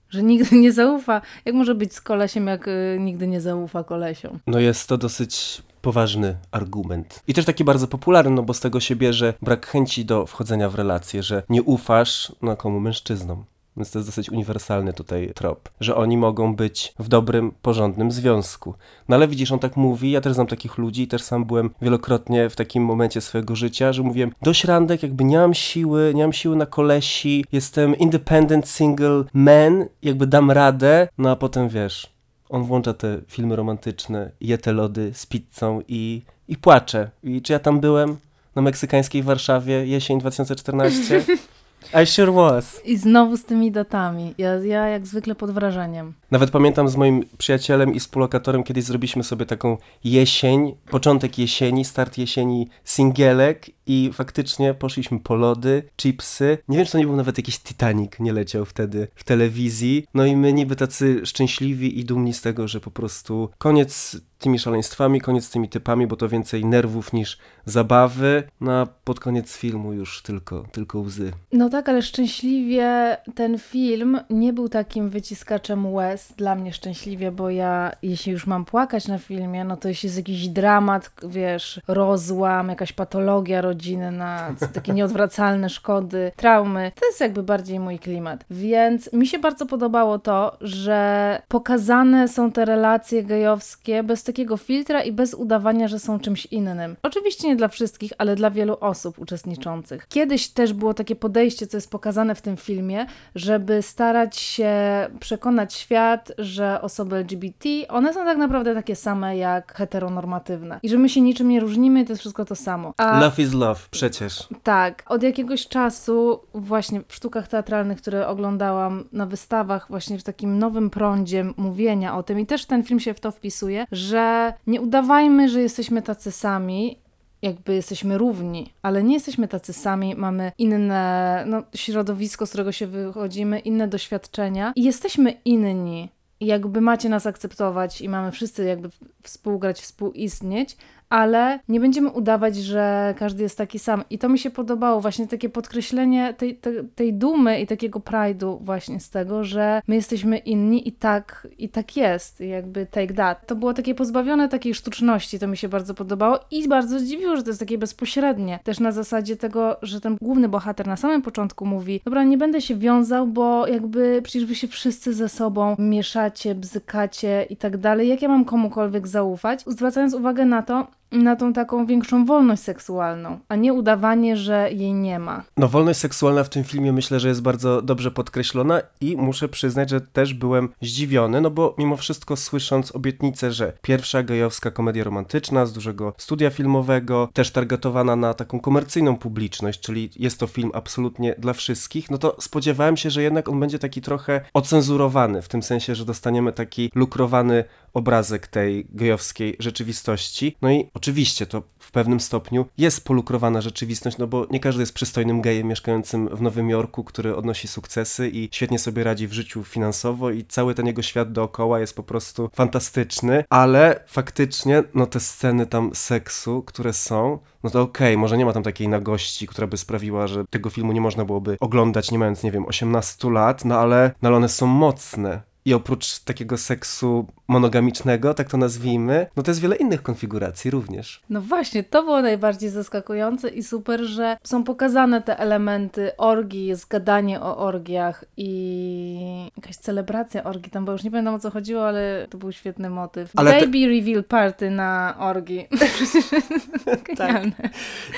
Że 0.09 0.23
nigdy 0.23 0.55
nie 0.55 0.71
zaufa. 0.71 1.21
Jak 1.45 1.55
może 1.55 1.75
być 1.75 1.93
z 1.93 2.01
kolesiem, 2.01 2.47
jak 2.47 2.67
y, 2.67 2.97
nigdy 2.99 3.27
nie 3.27 3.41
zaufa 3.41 3.83
kolesiom? 3.83 4.39
No 4.47 4.59
jest 4.59 4.89
to 4.89 4.97
dosyć 4.97 5.61
poważny 5.81 6.35
argument. 6.51 7.23
I 7.27 7.33
też 7.33 7.45
taki 7.45 7.63
bardzo 7.63 7.87
popularny, 7.87 8.31
no 8.31 8.43
bo 8.43 8.53
z 8.53 8.59
tego 8.59 8.79
się 8.79 8.95
bierze 8.95 9.33
brak 9.41 9.67
chęci 9.67 10.05
do 10.05 10.25
wchodzenia 10.25 10.69
w 10.69 10.75
relacje, 10.75 11.23
że 11.23 11.43
nie 11.49 11.63
ufasz, 11.63 12.31
no 12.41 12.55
komu 12.55 12.79
mężczyznom. 12.79 13.43
Więc 13.79 13.91
to 13.91 13.99
jest 13.99 14.09
dosyć 14.09 14.29
uniwersalny 14.29 14.93
tutaj 14.93 15.31
trop, 15.35 15.69
że 15.79 15.95
oni 15.95 16.17
mogą 16.17 16.55
być 16.55 16.93
w 16.99 17.07
dobrym, 17.07 17.51
porządnym 17.61 18.11
związku. 18.11 18.73
No 19.09 19.15
ale 19.15 19.27
widzisz, 19.27 19.51
on 19.51 19.59
tak 19.59 19.77
mówi, 19.77 20.11
ja 20.11 20.21
też 20.21 20.33
znam 20.33 20.47
takich 20.47 20.77
ludzi 20.77 21.07
też 21.07 21.21
sam 21.21 21.45
byłem 21.45 21.69
wielokrotnie 21.81 22.49
w 22.49 22.55
takim 22.55 22.83
momencie 22.85 23.21
swojego 23.21 23.55
życia, 23.55 23.93
że 23.93 24.03
mówiłem, 24.03 24.31
dość 24.41 24.63
randek, 24.63 25.03
jakby 25.03 25.23
nie 25.23 25.37
mam 25.37 25.53
siły, 25.53 26.11
nie 26.15 26.23
mam 26.23 26.33
siły 26.33 26.55
na 26.55 26.65
kolesi, 26.65 27.45
jestem 27.51 27.95
independent 27.95 28.67
single 28.67 29.23
man, 29.33 29.85
jakby 30.03 30.27
dam 30.27 30.51
radę, 30.51 31.07
no 31.17 31.31
a 31.31 31.35
potem 31.35 31.69
wiesz, 31.69 32.13
on 32.49 32.63
włącza 32.63 32.93
te 32.93 33.21
filmy 33.27 33.55
romantyczne, 33.55 34.31
je 34.41 34.57
te 34.57 34.73
lody 34.73 35.11
z 35.13 35.25
pizzą 35.25 35.81
i, 35.87 36.21
i 36.47 36.57
płacze. 36.57 37.11
I 37.23 37.41
czy 37.41 37.53
ja 37.53 37.59
tam 37.59 37.79
byłem? 37.79 38.17
Na 38.55 38.61
meksykańskiej 38.61 39.23
Warszawie, 39.23 39.85
jesień 39.85 40.19
2014? 40.19 41.23
I 42.03 42.05
sure 42.05 42.31
was. 42.31 42.81
I 42.85 42.97
znowu 42.97 43.37
z 43.37 43.45
tymi 43.45 43.71
datami. 43.71 44.33
Ja, 44.37 44.53
ja 44.55 44.87
jak 44.87 45.07
zwykle 45.07 45.35
pod 45.35 45.51
wrażeniem. 45.51 46.13
Nawet 46.31 46.51
pamiętam 46.51 46.89
z 46.89 46.95
moim 46.95 47.25
przyjacielem 47.37 47.93
i 47.93 47.99
współlokatorem 47.99 48.63
kiedyś 48.63 48.83
zrobiliśmy 48.83 49.23
sobie 49.23 49.45
taką 49.45 49.77
jesień, 50.03 50.75
początek 50.91 51.37
jesieni, 51.39 51.85
start 51.85 52.17
jesieni 52.17 52.67
singielek 52.83 53.65
i 53.87 54.09
faktycznie 54.13 54.73
poszliśmy 54.73 55.19
po 55.19 55.35
lody, 55.35 55.83
chipsy. 55.97 56.57
Nie 56.67 56.77
wiem, 56.77 56.85
czy 56.85 56.91
to 56.91 56.97
nie 56.97 57.05
był 57.05 57.15
nawet 57.15 57.37
jakiś 57.37 57.59
Titanic, 57.59 58.11
nie 58.19 58.33
leciał 58.33 58.65
wtedy 58.65 59.07
w 59.15 59.23
telewizji. 59.23 60.05
No 60.13 60.25
i 60.25 60.35
my 60.35 60.53
niby 60.53 60.75
tacy 60.75 61.25
szczęśliwi 61.25 61.99
i 61.99 62.05
dumni 62.05 62.33
z 62.33 62.41
tego, 62.41 62.67
że 62.67 62.79
po 62.79 62.91
prostu 62.91 63.49
koniec 63.57 64.17
tymi 64.39 64.59
szaleństwami, 64.59 65.21
koniec 65.21 65.45
z 65.45 65.49
tymi 65.49 65.69
typami, 65.69 66.07
bo 66.07 66.15
to 66.15 66.29
więcej 66.29 66.65
nerwów 66.65 67.13
niż 67.13 67.37
zabawy, 67.65 68.43
no 68.61 68.71
a 68.71 68.87
pod 69.03 69.19
koniec 69.19 69.57
filmu 69.57 69.93
już 69.93 70.21
tylko, 70.21 70.65
tylko 70.71 70.99
łzy. 70.99 71.31
No 71.53 71.69
tak, 71.69 71.89
ale 71.89 72.01
szczęśliwie 72.01 73.17
ten 73.35 73.59
film 73.59 74.19
nie 74.29 74.53
był 74.53 74.69
takim 74.69 75.09
wyciskaczem 75.09 75.93
łez 75.93 76.33
dla 76.37 76.55
mnie 76.55 76.73
szczęśliwie, 76.73 77.31
bo 77.31 77.49
ja, 77.49 77.91
jeśli 78.01 78.31
już 78.31 78.47
mam 78.47 78.65
płakać 78.65 79.07
na 79.07 79.17
filmie, 79.17 79.63
no 79.63 79.77
to 79.77 79.87
jeśli 79.87 80.07
jest 80.07 80.17
jakiś 80.17 80.47
dramat, 80.47 81.11
wiesz, 81.23 81.81
rozłam, 81.87 82.69
jakaś 82.69 82.93
patologia 82.93 83.61
rodzinna, 83.61 84.55
takie 84.73 84.93
nieodwracalne 84.93 85.69
szkody, 85.69 86.31
traumy, 86.35 86.91
to 86.99 87.05
jest 87.05 87.21
jakby 87.21 87.43
bardziej 87.43 87.79
mój 87.79 87.99
klimat. 87.99 88.45
Więc 88.49 89.13
mi 89.13 89.27
się 89.27 89.39
bardzo 89.39 89.65
podobało 89.65 90.19
to, 90.19 90.57
że 90.61 91.41
pokazane 91.47 92.27
są 92.27 92.51
te 92.51 92.65
relacje 92.65 93.23
gejowskie 93.23 94.03
bez 94.03 94.23
takiego 94.29 94.57
filtra 94.57 95.03
i 95.03 95.11
bez 95.11 95.33
udawania, 95.33 95.87
że 95.87 95.99
są 95.99 96.19
czymś 96.19 96.45
innym. 96.45 96.95
Oczywiście 97.03 97.47
nie 97.47 97.55
dla 97.55 97.67
wszystkich, 97.67 98.11
ale 98.17 98.35
dla 98.35 98.51
wielu 98.51 98.77
osób 98.79 99.19
uczestniczących. 99.19 100.07
Kiedyś 100.07 100.49
też 100.49 100.73
było 100.73 100.93
takie 100.93 101.15
podejście, 101.15 101.67
co 101.67 101.77
jest 101.77 101.91
pokazane 101.91 102.35
w 102.35 102.41
tym 102.41 102.57
filmie, 102.57 103.05
żeby 103.35 103.81
starać 103.81 104.37
się 104.37 104.71
przekonać 105.19 105.73
świat, 105.73 106.31
że 106.37 106.81
osoby 106.81 107.15
LGBT, 107.15 107.69
one 107.87 108.13
są 108.13 108.25
tak 108.25 108.37
naprawdę 108.37 108.75
takie 108.75 108.95
same 108.95 109.37
jak 109.37 109.73
heteronormatywne. 109.73 110.79
I 110.83 110.89
że 110.89 110.97
my 110.97 111.09
się 111.09 111.21
niczym 111.21 111.49
nie 111.49 111.59
różnimy 111.59 112.01
i 112.01 112.05
to 112.05 112.11
jest 112.11 112.19
wszystko 112.19 112.45
to 112.45 112.55
samo. 112.55 112.93
A... 112.97 113.19
Love 113.19 113.43
is 113.43 113.53
love, 113.53 113.79
przecież. 113.91 114.47
Tak. 114.63 115.03
Od 115.07 115.23
jakiegoś 115.23 115.67
czasu 115.67 116.39
właśnie 116.53 117.01
w 117.07 117.15
sztukach 117.15 117.47
teatralnych, 117.47 117.97
które 117.97 118.27
oglądałam 118.27 119.03
na 119.11 119.25
wystawach, 119.25 119.85
właśnie 119.89 120.19
w 120.19 120.23
takim 120.23 120.59
nowym 120.59 120.89
prądzie 120.89 121.45
mówienia 121.57 122.17
o 122.17 122.23
tym 122.23 122.39
i 122.39 122.45
też 122.45 122.65
ten 122.65 122.83
film 122.83 122.99
się 122.99 123.13
w 123.13 123.19
to 123.19 123.31
wpisuje, 123.31 123.85
że 123.91 124.18
że 124.19 124.53
nie 124.67 124.81
udawajmy, 124.81 125.49
że 125.49 125.61
jesteśmy 125.61 126.01
tacy 126.01 126.31
sami, 126.31 126.97
jakby 127.41 127.75
jesteśmy 127.75 128.17
równi, 128.17 128.73
ale 128.81 129.03
nie 129.03 129.13
jesteśmy 129.13 129.47
tacy 129.47 129.73
sami, 129.73 130.15
mamy 130.15 130.51
inne 130.57 131.43
no, 131.47 131.63
środowisko, 131.75 132.45
z 132.45 132.49
którego 132.49 132.71
się 132.71 132.87
wychodzimy, 132.87 133.59
inne 133.59 133.87
doświadczenia 133.87 134.73
i 134.75 134.83
jesteśmy 134.83 135.31
inni. 135.45 136.09
Jakby 136.41 136.81
macie 136.81 137.09
nas 137.09 137.25
akceptować 137.25 138.01
i 138.01 138.09
mamy 138.09 138.31
wszyscy 138.31 138.63
jakby 138.65 138.89
współgrać, 139.23 139.81
współistnieć, 139.81 140.77
ale 141.09 141.59
nie 141.67 141.79
będziemy 141.79 142.09
udawać, 142.09 142.55
że 142.55 143.15
każdy 143.17 143.43
jest 143.43 143.57
taki 143.57 143.79
sam. 143.79 144.03
I 144.09 144.17
to 144.17 144.29
mi 144.29 144.39
się 144.39 144.49
podobało, 144.49 145.01
właśnie 145.01 145.27
takie 145.27 145.49
podkreślenie 145.49 146.33
tej, 146.33 146.55
tej, 146.55 146.73
tej 146.95 147.13
dumy 147.13 147.61
i 147.61 147.67
takiego 147.67 147.99
pride'u 147.99 148.57
właśnie 148.61 148.99
z 148.99 149.09
tego, 149.09 149.43
że 149.43 149.81
my 149.87 149.95
jesteśmy 149.95 150.37
inni 150.37 150.87
i 150.87 150.91
tak, 150.91 151.47
i 151.57 151.69
tak 151.69 151.97
jest, 151.97 152.39
jakby 152.39 152.85
take 152.85 153.13
that. 153.13 153.47
To 153.47 153.55
było 153.55 153.73
takie 153.73 153.95
pozbawione 153.95 154.49
takiej 154.49 154.73
sztuczności, 154.73 155.39
to 155.39 155.47
mi 155.47 155.57
się 155.57 155.69
bardzo 155.69 155.93
podobało 155.93 156.39
i 156.51 156.67
bardzo 156.67 156.99
zdziwiło, 156.99 157.35
że 157.35 157.43
to 157.43 157.49
jest 157.49 157.59
takie 157.59 157.77
bezpośrednie. 157.77 158.59
Też 158.63 158.79
na 158.79 158.91
zasadzie 158.91 159.35
tego, 159.35 159.77
że 159.81 160.01
ten 160.01 160.17
główny 160.21 160.49
bohater 160.49 160.87
na 160.87 160.97
samym 160.97 161.21
początku 161.21 161.65
mówi, 161.65 162.01
dobra, 162.05 162.23
nie 162.23 162.37
będę 162.37 162.61
się 162.61 162.75
wiązał, 162.75 163.27
bo 163.27 163.67
jakby 163.67 164.21
przecież 164.23 164.45
wy 164.45 164.55
się 164.55 164.67
wszyscy 164.67 165.13
ze 165.13 165.29
sobą 165.29 165.75
mieszacie, 165.79 166.55
bzykacie 166.55 167.45
i 167.49 167.57
tak 167.57 167.77
dalej, 167.77 168.07
jak 168.07 168.21
ja 168.21 168.27
mam 168.27 168.45
komukolwiek 168.45 169.07
zaufać? 169.07 169.63
Zwracając 169.67 170.13
uwagę 170.13 170.45
na 170.45 170.61
to, 170.61 170.87
na 171.11 171.35
tą 171.35 171.53
taką 171.53 171.85
większą 171.85 172.25
wolność 172.25 172.61
seksualną, 172.61 173.39
a 173.49 173.55
nie 173.55 173.73
udawanie, 173.73 174.37
że 174.37 174.69
jej 174.71 174.93
nie 174.93 175.19
ma. 175.19 175.43
No, 175.57 175.67
wolność 175.67 175.99
seksualna 175.99 176.43
w 176.43 176.49
tym 176.49 176.63
filmie 176.63 176.93
myślę, 176.93 177.19
że 177.19 177.27
jest 177.27 177.41
bardzo 177.41 177.81
dobrze 177.81 178.11
podkreślona 178.11 178.81
i 179.01 179.17
muszę 179.17 179.49
przyznać, 179.49 179.89
że 179.89 180.01
też 180.01 180.33
byłem 180.33 180.69
zdziwiony, 180.81 181.41
no 181.41 181.51
bo 181.51 181.75
mimo 181.77 181.97
wszystko 181.97 182.35
słysząc 182.35 182.95
obietnicę, 182.95 183.51
że 183.51 183.73
pierwsza 183.81 184.23
gejowska 184.23 184.71
komedia 184.71 185.03
romantyczna 185.03 185.65
z 185.65 185.73
dużego 185.73 186.13
studia 186.17 186.49
filmowego, 186.49 187.29
też 187.33 187.51
targetowana 187.51 188.15
na 188.15 188.33
taką 188.33 188.59
komercyjną 188.59 189.17
publiczność, 189.17 189.79
czyli 189.79 190.09
jest 190.15 190.39
to 190.39 190.47
film 190.47 190.71
absolutnie 190.73 191.35
dla 191.37 191.53
wszystkich, 191.53 192.11
no 192.11 192.17
to 192.17 192.35
spodziewałem 192.39 192.97
się, 192.97 193.09
że 193.09 193.23
jednak 193.23 193.49
on 193.49 193.59
będzie 193.59 193.79
taki 193.79 194.01
trochę 194.01 194.41
ocenzurowany, 194.53 195.41
w 195.41 195.47
tym 195.47 195.63
sensie, 195.63 195.95
że 195.95 196.05
dostaniemy 196.05 196.53
taki 196.53 196.91
lukrowany 196.95 197.63
obrazek 197.93 198.47
tej 198.47 198.85
gejowskiej 198.89 199.55
rzeczywistości. 199.59 200.55
No 200.61 200.71
i 200.71 200.89
oczywiście 200.93 201.45
to 201.45 201.63
w 201.79 201.91
pewnym 201.91 202.19
stopniu 202.19 202.65
jest 202.77 203.05
polukrowana 203.05 203.61
rzeczywistość, 203.61 204.17
no 204.17 204.27
bo 204.27 204.47
nie 204.51 204.59
każdy 204.59 204.81
jest 204.81 204.93
przystojnym 204.93 205.41
gejem 205.41 205.67
mieszkającym 205.67 206.29
w 206.35 206.41
Nowym 206.41 206.69
Jorku, 206.69 207.03
który 207.03 207.35
odnosi 207.35 207.67
sukcesy 207.67 208.29
i 208.29 208.49
świetnie 208.51 208.79
sobie 208.79 209.03
radzi 209.03 209.27
w 209.27 209.33
życiu 209.33 209.63
finansowo 209.63 210.31
i 210.31 210.45
cały 210.45 210.75
ten 210.75 210.87
jego 210.87 211.01
świat 211.01 211.31
dookoła 211.31 211.79
jest 211.79 211.95
po 211.95 212.03
prostu 212.03 212.49
fantastyczny, 212.53 213.43
ale 213.49 214.03
faktycznie 214.07 214.83
no 214.93 215.05
te 215.05 215.19
sceny 215.19 215.65
tam 215.65 215.91
seksu, 215.93 216.63
które 216.63 216.93
są, 216.93 217.39
no 217.63 217.69
to 217.69 217.81
okej, 217.81 218.07
okay, 218.07 218.17
może 218.17 218.37
nie 218.37 218.45
ma 218.45 218.53
tam 218.53 218.63
takiej 218.63 218.87
nagości, 218.87 219.47
która 219.47 219.67
by 219.67 219.77
sprawiła, 219.77 220.27
że 220.27 220.45
tego 220.49 220.69
filmu 220.69 220.91
nie 220.91 221.01
można 221.01 221.25
byłoby 221.25 221.57
oglądać 221.59 222.11
nie 222.11 222.19
mając, 222.19 222.43
nie 222.43 222.51
wiem, 222.51 222.65
18 222.65 223.29
lat, 223.29 223.65
no 223.65 223.79
ale, 223.79 224.11
no 224.21 224.29
ale 224.29 224.37
one 224.37 224.49
są 224.49 224.67
mocne 224.67 225.48
I 225.69 225.73
oprócz 225.73 226.19
takiego 226.19 226.57
seksu 226.57 227.27
monogamicznego, 227.47 228.33
tak 228.33 228.49
to 228.49 228.57
nazwijmy, 228.57 229.27
no 229.35 229.43
to 229.43 229.51
jest 229.51 229.61
wiele 229.61 229.75
innych 229.75 230.03
konfiguracji 230.03 230.71
również. 230.71 231.21
No 231.29 231.41
właśnie, 231.41 231.83
to 231.83 232.03
było 232.03 232.21
najbardziej 232.21 232.69
zaskakujące 232.69 233.49
i 233.49 233.63
super, 233.63 234.01
że 234.01 234.37
są 234.43 234.63
pokazane 234.63 235.21
te 235.21 235.39
elementy 235.39 236.17
orgii, 236.17 236.65
jest 236.65 236.87
gadanie 236.87 237.41
o 237.41 237.57
orgiach 237.57 238.25
i 238.37 239.49
jakaś 239.57 239.75
celebracja 239.75 240.43
orgii 240.43 240.71
tam, 240.71 240.85
bo 240.85 240.91
już 240.91 241.03
nie 241.03 241.11
pamiętam 241.11 241.33
o 241.33 241.39
co 241.39 241.51
chodziło, 241.51 241.87
ale 241.87 242.27
to 242.29 242.37
był 242.37 242.51
świetny 242.51 242.89
motyw. 242.89 243.31
Ale 243.35 243.59
te- 243.59 243.65
Baby 243.65 243.87
reveal 243.87 244.23
party 244.23 244.69
na 244.69 245.15
orgii. 245.19 245.67
Genialne. 247.17 247.69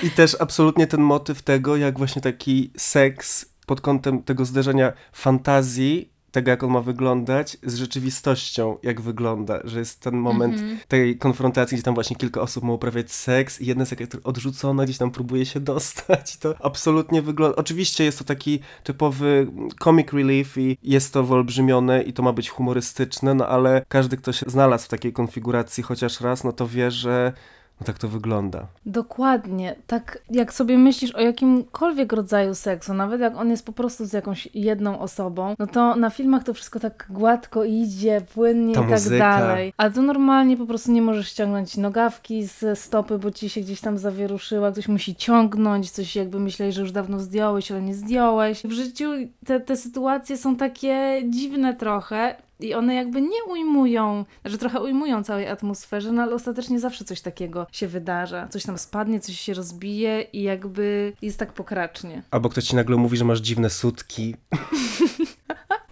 I 0.04 0.10
też 0.10 0.38
absolutnie 0.40 0.88
ten 0.88 1.02
motyw 1.02 1.42
tego, 1.42 1.78
jak 1.78 1.98
właśnie 1.98 2.22
taki 2.22 2.72
seks 2.78 3.46
pod 3.66 3.82
kątem 3.82 4.24
tego 4.24 4.46
zderzenia 4.46 4.94
fantazji, 5.14 6.12
tego 6.32 6.52
jak 6.52 6.64
on 6.64 6.72
ma 6.72 6.82
wyglądać, 6.82 7.58
z 7.64 7.76
rzeczywistością, 7.76 8.78
jak 8.84 9.02
wygląda, 9.02 9.60
że 9.64 9.80
jest 9.80 10.00
ten 10.00 10.16
moment 10.16 10.54
Mhm. 10.54 10.78
tej 10.88 11.18
konfrontacji, 11.18 11.76
gdzie 11.76 11.84
tam 11.84 11.94
właśnie 11.94 12.16
kilka 12.16 12.42
osób 12.42 12.64
ma 12.64 12.74
uprawiać 12.74 13.12
seks 13.12 13.62
i 13.62 13.66
jedna 13.66 13.82
jest 13.82 13.92
jakaś 13.92 14.08
odrzucona, 14.24 14.84
gdzieś 14.84 14.98
tam 14.98 15.12
próbuje 15.12 15.46
się 15.46 15.60
dostać 15.74 16.36
i 16.36 16.40
to 16.40 16.56
absolutnie 16.60 17.22
wygląda... 17.22 17.56
Oczywiście 17.56 18.04
jest 18.04 18.20
to 18.20 18.24
taki 18.24 18.60
typowy 18.84 19.48
comic 19.84 20.14
relief 20.14 20.58
i 20.58 20.78
jest 20.84 21.14
to 21.14 21.24
wyolbrzymione 21.24 22.02
i 22.04 22.14
to 22.14 22.24
ma 22.24 22.34
być 22.34 22.50
humorystyczne, 22.50 23.34
no 23.34 23.48
ale 23.48 23.86
każdy, 23.88 24.18
kto 24.18 24.34
się 24.34 24.46
znalazł 24.50 24.86
w 24.86 24.90
takiej 24.90 25.14
konfiguracji 25.14 25.84
chociaż 25.84 26.22
raz, 26.22 26.44
no 26.44 26.52
to 26.52 26.68
wie, 26.68 26.92
że 26.92 27.34
no 27.82 27.86
tak 27.86 27.98
to 27.98 28.08
wygląda. 28.08 28.68
Dokładnie. 28.86 29.76
Tak 29.88 30.18
jak 30.30 30.54
sobie 30.54 30.78
myślisz 30.78 31.16
o 31.16 31.22
jakimkolwiek 31.22 32.14
rodzaju 32.14 32.56
seksu, 32.56 32.94
nawet 32.94 33.22
jak 33.22 33.36
on 33.36 33.50
jest 33.50 33.66
po 33.66 33.72
prostu 33.72 34.06
z 34.06 34.14
jakąś 34.14 34.50
jedną 34.54 35.00
osobą, 35.00 35.56
no 35.60 35.68
to 35.68 35.96
na 35.96 36.10
filmach 36.10 36.44
to 36.44 36.54
wszystko 36.54 36.80
tak 36.80 37.08
gładko 37.10 37.64
idzie, 37.64 38.22
płynnie 38.34 38.74
Ta 38.74 38.80
i 38.80 38.84
tak 38.84 38.92
muzyka. 38.92 39.18
dalej. 39.18 39.74
A 39.78 39.90
tu 39.90 40.02
normalnie 40.02 40.58
po 40.58 40.66
prostu 40.66 40.92
nie 40.92 41.02
możesz 41.02 41.28
ściągnąć 41.28 41.78
nogawki 41.78 42.46
ze 42.46 42.76
stopy, 42.76 43.18
bo 43.18 43.32
ci 43.32 43.50
się 43.50 43.62
gdzieś 43.62 43.82
tam 43.82 43.98
zawieruszyła, 43.98 44.72
ktoś 44.72 44.88
musi 44.88 45.16
ciągnąć, 45.16 45.92
coś 45.92 46.16
jakby 46.16 46.40
myśleli, 46.40 46.72
że 46.74 46.82
już 46.82 46.92
dawno 46.92 47.20
zdjąłeś, 47.20 47.72
ale 47.72 47.82
nie 47.82 47.96
zdjąłeś. 47.96 48.64
W 48.64 48.72
życiu 48.72 49.12
te, 49.46 49.60
te 49.60 49.78
sytuacje 49.78 50.38
są 50.38 50.56
takie 50.56 51.22
dziwne 51.30 51.74
trochę. 51.74 52.36
I 52.64 52.74
one 52.74 52.96
jakby 52.96 53.22
nie 53.22 53.44
ujmują, 53.48 54.26
że 54.46 54.58
trochę 54.58 54.82
ujmują 54.82 55.24
całej 55.24 55.48
atmosferze, 55.48 56.12
no 56.12 56.22
ale 56.22 56.36
ostatecznie 56.36 56.80
zawsze 56.80 57.06
coś 57.06 57.22
takiego 57.22 57.68
się 57.72 57.88
wydarza. 57.88 58.48
Coś 58.48 58.64
tam 58.64 58.78
spadnie, 58.78 59.20
coś 59.20 59.40
się 59.40 59.54
rozbije 59.54 60.22
i 60.22 60.44
jakby 60.44 61.14
jest 61.22 61.40
tak 61.40 61.54
pokracznie. 61.54 62.24
Albo 62.32 62.50
ktoś 62.50 62.64
ci 62.64 62.76
nagle 62.76 62.98
mówi, 62.98 63.18
że 63.18 63.26
masz 63.26 63.40
dziwne 63.40 63.70
sutki. 63.70 64.36